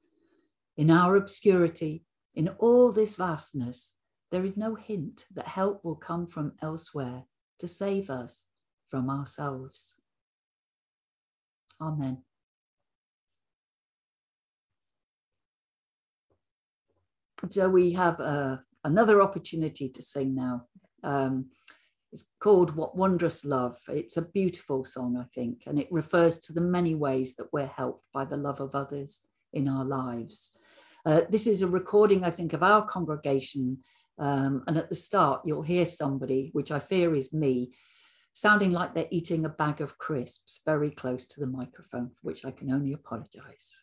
In 0.77 0.91
our 0.91 1.17
obscurity, 1.17 2.05
in 2.35 2.49
all 2.59 2.91
this 2.93 3.15
vastness, 3.15 3.95
there 4.31 4.45
is 4.45 4.57
no 4.57 4.75
hint 4.75 5.25
that 5.35 5.47
help 5.47 5.85
will 5.85 5.97
come 5.97 6.27
from 6.27 6.53
elsewhere 6.61 7.25
to 7.61 7.69
save 7.69 8.11
us 8.11 8.48
from 8.91 9.11
ourselves. 9.11 9.95
Amen. 11.81 12.19
So 17.51 17.69
we 17.69 17.93
have 17.93 18.21
uh, 18.21 18.57
another 18.85 19.23
opportunity 19.23 19.89
to 19.91 20.03
sing 20.03 20.35
now. 20.35 20.67
Um, 21.05 21.47
it's 22.13 22.25
called 22.41 22.75
What 22.75 22.97
Wondrous 22.97 23.45
Love. 23.45 23.79
It's 23.89 24.17
a 24.17 24.23
beautiful 24.23 24.85
song, 24.85 25.17
I 25.17 25.27
think, 25.35 25.63
and 25.67 25.79
it 25.79 25.89
refers 25.91 26.41
to 26.41 26.53
the 26.53 26.61
many 26.61 26.95
ways 26.95 27.37
that 27.37 27.53
we're 27.53 27.67
helped 27.67 28.05
by 28.13 28.25
the 28.25 28.37
love 28.37 28.61
of 28.61 28.75
others 28.75 29.21
in 29.53 29.69
our 29.69 29.85
lives. 29.85 30.57
Uh, 31.07 31.23
this 31.31 31.47
is 31.47 31.63
a 31.63 31.69
recording, 31.69 32.25
I 32.25 32.31
think, 32.31 32.55
of 32.55 32.63
our 32.63 32.85
congregation. 32.85 33.79
Um, 34.19 34.65
and 34.67 34.77
at 34.77 34.89
the 34.89 34.95
start, 34.95 35.43
you'll 35.45 35.63
hear 35.63 35.87
somebody, 35.87 36.51
which 36.53 36.73
I 36.73 36.81
fear 36.81 37.15
is 37.15 37.33
me, 37.33 37.71
sounding 38.33 38.73
like 38.73 38.95
they're 38.95 39.09
eating 39.11 39.45
a 39.45 39.49
bag 39.49 39.81
of 39.81 39.99
crisps 39.99 40.61
very 40.65 40.91
close 40.91 41.27
to 41.27 41.41
the 41.41 41.47
microphone, 41.47 42.09
for 42.09 42.21
which 42.23 42.45
I 42.45 42.51
can 42.51 42.71
only 42.71 42.93
apologise. 42.93 43.83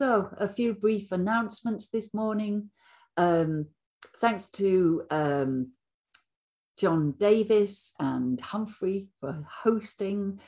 So, 0.00 0.30
a 0.38 0.48
few 0.48 0.72
brief 0.72 1.12
announcements 1.12 1.88
this 1.88 2.14
morning. 2.14 2.70
Um, 3.18 3.66
thanks 4.16 4.46
to 4.52 5.02
um, 5.10 5.72
John 6.78 7.12
Davis 7.18 7.92
and 8.00 8.40
Humphrey 8.40 9.08
for 9.20 9.46
hosting, 9.46 10.40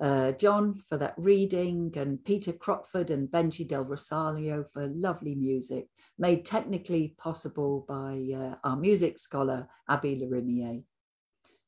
uh, 0.00 0.32
John 0.32 0.80
for 0.88 0.96
that 0.96 1.12
reading, 1.18 1.92
and 1.94 2.24
Peter 2.24 2.54
Crockford 2.54 3.10
and 3.10 3.28
Benji 3.28 3.68
Del 3.68 3.84
Rosario 3.84 4.64
for 4.72 4.86
lovely 4.86 5.34
music, 5.34 5.88
made 6.18 6.46
technically 6.46 7.14
possible 7.18 7.84
by 7.86 8.30
uh, 8.34 8.54
our 8.66 8.76
music 8.76 9.18
scholar, 9.18 9.68
Abby 9.90 10.16
Larimier. 10.16 10.84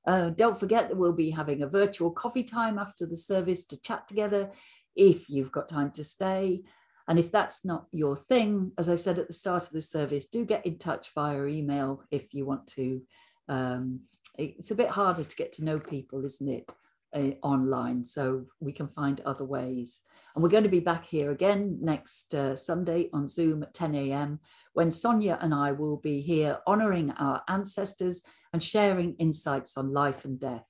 Uh, 0.07 0.31
don't 0.31 0.59
forget 0.59 0.89
that 0.89 0.97
we'll 0.97 1.13
be 1.13 1.29
having 1.29 1.63
a 1.63 1.69
virtual 1.69 2.11
coffee 2.11 2.45
time 2.45 2.79
after 2.79 3.05
the 3.05 3.19
service 3.19 3.67
to 3.67 3.79
chat 3.83 4.09
together 4.09 4.51
if 4.97 5.29
you've 5.29 5.53
got 5.53 5.69
time 5.69 5.91
to 5.91 6.03
stay. 6.03 6.63
And 7.09 7.19
if 7.19 7.33
that's 7.33 7.65
not 7.65 7.87
your 7.91 8.17
thing, 8.17 8.73
as 8.77 8.91
I 8.91 8.97
said 8.97 9.19
at 9.19 9.27
the 9.27 9.33
start 9.33 9.67
of 9.67 9.73
the 9.73 9.81
service, 9.81 10.27
do 10.27 10.45
get 10.45 10.67
in 10.67 10.79
touch 10.79 11.11
via 11.15 11.47
email 11.47 12.05
if 12.11 12.35
you 12.35 12.45
want 12.45 12.67
to. 12.69 13.01
Um, 13.49 14.01
it's 14.37 14.71
a 14.71 14.77
bit 14.77 14.91
harder 14.91 15.25
to 15.25 15.37
get 15.37 15.53
to 15.55 15.65
know 15.65 15.81
people, 15.81 16.25
isn't 16.25 16.49
it? 16.49 16.71
Uh, 17.15 17.31
online, 17.43 18.05
so 18.05 18.45
we 18.61 18.71
can 18.71 18.87
find 18.87 19.21
other 19.21 19.45
ways. 19.45 20.03
And 20.35 20.43
we're 20.43 20.51
going 20.51 20.65
to 20.65 20.69
be 20.69 20.79
back 20.79 21.07
here 21.07 21.31
again 21.31 21.79
next 21.81 22.35
uh, 22.35 22.55
Sunday 22.55 23.09
on 23.15 23.29
Zoom 23.29 23.63
at 23.63 23.73
10 23.73 23.95
a.m. 23.95 24.41
when 24.75 24.93
Sonia 24.93 25.39
and 25.41 25.55
I 25.55 25.73
will 25.73 25.97
be 25.97 26.21
here 26.21 26.59
honoring 26.67 27.11
our 27.13 27.43
ancestors 27.49 28.23
and 28.53 28.63
sharing 28.63 29.15
insights 29.15 29.79
on 29.79 29.95
life 29.95 30.27
and 30.27 30.39
death. 30.39 30.67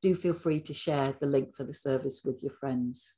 Do 0.00 0.14
feel 0.14 0.32
free 0.32 0.60
to 0.60 0.72
share 0.72 1.14
the 1.20 1.26
link 1.26 1.54
for 1.54 1.64
the 1.64 1.74
service 1.74 2.22
with 2.24 2.42
your 2.42 2.52
friends. 2.52 3.12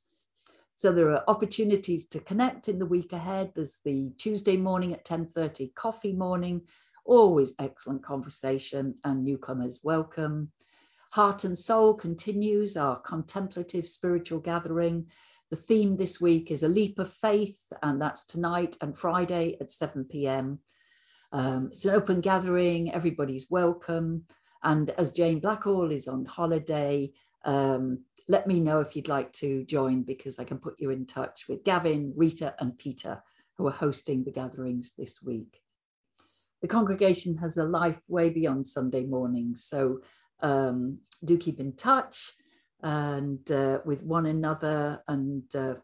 So 0.75 0.91
there 0.91 1.11
are 1.11 1.23
opportunities 1.27 2.05
to 2.09 2.19
connect 2.19 2.67
in 2.67 2.79
the 2.79 2.85
week 2.85 3.13
ahead. 3.13 3.51
There's 3.55 3.79
the 3.85 4.11
Tuesday 4.17 4.57
morning 4.57 4.93
at 4.93 5.05
10:30 5.05 5.73
coffee 5.75 6.13
morning, 6.13 6.61
always 7.05 7.53
excellent 7.59 8.03
conversation 8.03 8.95
and 9.03 9.23
newcomers 9.23 9.81
welcome. 9.83 10.51
Heart 11.11 11.43
and 11.43 11.57
Soul 11.57 11.93
continues 11.93 12.75
our 12.75 12.99
contemplative 12.99 13.87
spiritual 13.87 14.39
gathering. 14.39 15.07
The 15.51 15.55
theme 15.55 15.95
this 15.95 16.19
week 16.19 16.49
is 16.49 16.63
a 16.63 16.67
leap 16.67 16.97
of 16.97 17.13
faith, 17.13 17.71
and 17.83 18.01
that's 18.01 18.25
tonight 18.25 18.75
and 18.81 18.97
Friday 18.97 19.55
at 19.61 19.69
7 19.69 20.05
p.m. 20.05 20.59
Um, 21.31 21.69
it's 21.71 21.85
an 21.85 21.93
open 21.93 22.19
gathering, 22.19 22.91
everybody's 22.91 23.45
welcome. 23.49 24.25
And 24.63 24.89
as 24.91 25.11
Jane 25.11 25.39
Blackall 25.39 25.93
is 25.93 26.07
on 26.07 26.25
holiday, 26.25 27.11
um, 27.45 28.05
let 28.27 28.47
me 28.47 28.59
know 28.59 28.79
if 28.79 28.95
you'd 28.95 29.07
like 29.07 29.31
to 29.33 29.65
join 29.65 30.03
because 30.03 30.39
I 30.39 30.43
can 30.43 30.57
put 30.57 30.79
you 30.79 30.89
in 30.89 31.05
touch 31.05 31.45
with 31.47 31.63
Gavin, 31.63 32.13
Rita, 32.15 32.55
and 32.59 32.77
Peter, 32.77 33.21
who 33.57 33.67
are 33.67 33.71
hosting 33.71 34.23
the 34.23 34.31
gatherings 34.31 34.93
this 34.97 35.21
week. 35.21 35.61
The 36.61 36.67
congregation 36.67 37.37
has 37.37 37.57
a 37.57 37.65
life 37.65 38.01
way 38.07 38.29
beyond 38.29 38.67
Sunday 38.67 39.03
mornings, 39.03 39.65
so 39.65 39.99
um, 40.41 40.99
do 41.23 41.37
keep 41.37 41.59
in 41.59 41.75
touch 41.75 42.33
and 42.81 43.49
uh, 43.51 43.79
with 43.85 44.01
one 44.03 44.25
another. 44.25 45.01
And 45.07 45.43
uh, 45.55 45.75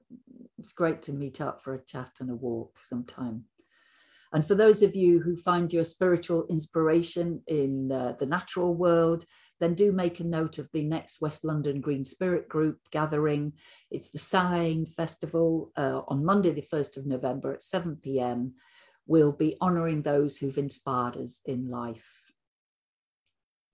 it's 0.58 0.74
great 0.74 1.02
to 1.04 1.14
meet 1.14 1.42
up 1.42 1.62
for 1.62 1.74
a 1.74 1.84
chat 1.84 2.12
and 2.20 2.30
a 2.30 2.36
walk 2.36 2.78
sometime. 2.84 3.46
And 4.32 4.46
for 4.46 4.56
those 4.56 4.84
of 4.84 4.96
you 4.96 5.20
who 5.20 5.36
find 5.36 5.74
your 5.74 5.84
spiritual 5.84 6.46
inspiration 6.50 7.42
in 7.48 7.92
uh, 7.92 8.14
the 8.20 8.28
natural 8.28 8.76
world, 8.76 9.26
then 9.60 9.76
do 9.76 9.92
make 9.92 10.20
a 10.20 10.24
note 10.24 10.58
of 10.58 10.70
the 10.72 10.84
next 10.84 11.22
West 11.22 11.44
London 11.44 11.82
Green 11.82 12.06
Spirit 12.06 12.48
Group 12.48 12.80
gathering. 12.92 13.54
It's 13.92 14.10
the 14.10 14.18
Sighing 14.18 14.86
Festival 14.86 15.72
uh, 15.76 16.02
on 16.08 16.24
Monday, 16.26 16.52
the 16.52 16.62
1st 16.62 16.98
of 16.98 17.06
November 17.06 17.54
at 17.54 17.64
7 17.64 17.98
pm. 18.02 18.54
We'll 19.06 19.32
be 19.32 19.58
honouring 19.62 20.02
those 20.02 20.38
who've 20.38 20.58
inspired 20.58 21.18
us 21.18 21.42
in 21.46 21.70
life. 21.70 22.06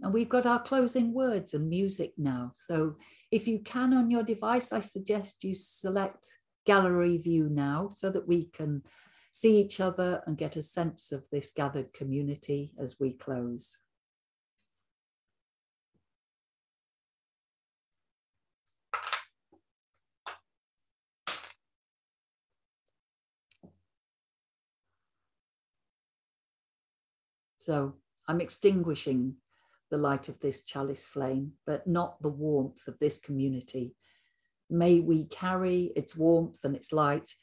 And 0.02 0.14
we've 0.14 0.30
got 0.30 0.46
our 0.46 0.62
closing 0.62 1.14
words 1.14 1.54
and 1.54 1.70
music 1.70 2.14
now. 2.18 2.52
So 2.54 2.96
if 3.32 3.48
you 3.48 3.60
can 3.60 3.94
on 3.94 4.12
your 4.12 4.24
device, 4.24 4.74
I 4.74 4.82
suggest 4.82 5.44
you 5.44 5.56
select 5.56 6.28
gallery 6.66 7.18
view 7.18 7.48
now 7.50 7.90
so 7.94 8.10
that 8.10 8.28
we 8.28 8.46
can 8.46 8.84
see 9.32 9.60
each 9.60 9.80
other 9.80 10.22
and 10.26 10.38
get 10.38 10.56
a 10.56 10.64
sense 10.64 11.12
of 11.12 11.24
this 11.32 11.52
gathered 11.52 11.94
community 11.94 12.74
as 12.80 13.00
we 13.00 13.14
close. 13.14 13.78
So 27.66 27.96
I'm 28.28 28.42
extinguishing 28.42 29.38
the 29.90 29.98
light 29.98 30.30
of 30.30 30.40
this 30.40 30.62
chalice 30.62 31.04
flame, 31.04 31.54
but 31.66 31.88
not 31.88 32.22
the 32.22 32.30
warmth 32.30 32.88
of 32.88 33.00
this 33.00 33.18
community. 33.18 33.96
May 34.70 35.00
we 35.00 35.26
carry 35.26 35.92
its 35.96 36.16
warmth 36.16 36.64
and 36.64 36.76
its 36.76 36.94
light 36.94 37.34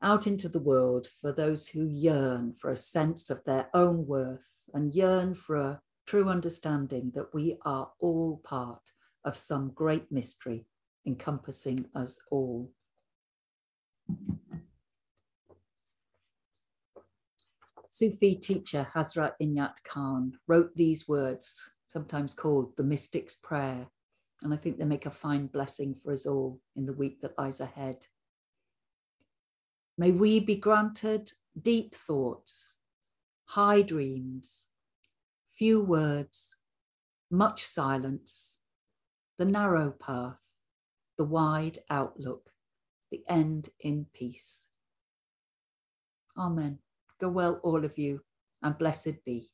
out 0.00 0.26
into 0.26 0.48
the 0.48 0.60
world 0.60 1.06
for 1.06 1.30
those 1.30 1.68
who 1.68 1.84
yearn 1.84 2.54
for 2.58 2.70
a 2.70 2.76
sense 2.76 3.28
of 3.28 3.44
their 3.44 3.68
own 3.74 4.06
worth 4.06 4.48
and 4.72 4.94
yearn 4.94 5.34
for 5.34 5.56
a 5.56 5.80
true 6.06 6.30
understanding 6.30 7.12
that 7.14 7.34
we 7.34 7.58
are 7.66 7.90
all 8.00 8.40
part 8.42 8.92
of 9.26 9.36
some 9.36 9.72
great 9.74 10.10
mystery 10.10 10.64
encompassing 11.06 11.84
us 11.94 12.18
all. 12.30 12.72
Sufi 17.92 18.36
teacher 18.36 18.86
Hazrat 18.94 19.32
Inayat 19.42 19.82
Khan 19.82 20.38
wrote 20.46 20.70
these 20.76 21.08
words, 21.08 21.72
sometimes 21.88 22.32
called 22.32 22.76
the 22.76 22.84
Mystic's 22.84 23.34
Prayer, 23.34 23.88
and 24.42 24.54
I 24.54 24.56
think 24.56 24.78
they 24.78 24.84
make 24.84 25.06
a 25.06 25.10
fine 25.10 25.48
blessing 25.48 25.96
for 26.02 26.12
us 26.12 26.24
all 26.24 26.60
in 26.76 26.86
the 26.86 26.92
week 26.92 27.20
that 27.20 27.36
lies 27.36 27.60
ahead. 27.60 28.06
May 29.98 30.12
we 30.12 30.38
be 30.38 30.54
granted 30.54 31.32
deep 31.60 31.96
thoughts, 31.96 32.76
high 33.46 33.82
dreams, 33.82 34.66
few 35.58 35.82
words, 35.82 36.56
much 37.28 37.66
silence, 37.66 38.58
the 39.36 39.44
narrow 39.44 39.90
path, 39.90 40.40
the 41.18 41.24
wide 41.24 41.80
outlook, 41.90 42.50
the 43.10 43.24
end 43.28 43.70
in 43.80 44.06
peace. 44.14 44.66
Amen. 46.38 46.78
Go 47.20 47.28
well, 47.28 47.60
all 47.62 47.84
of 47.84 47.98
you, 47.98 48.20
and 48.62 48.76
blessed 48.78 49.24
be. 49.24 49.50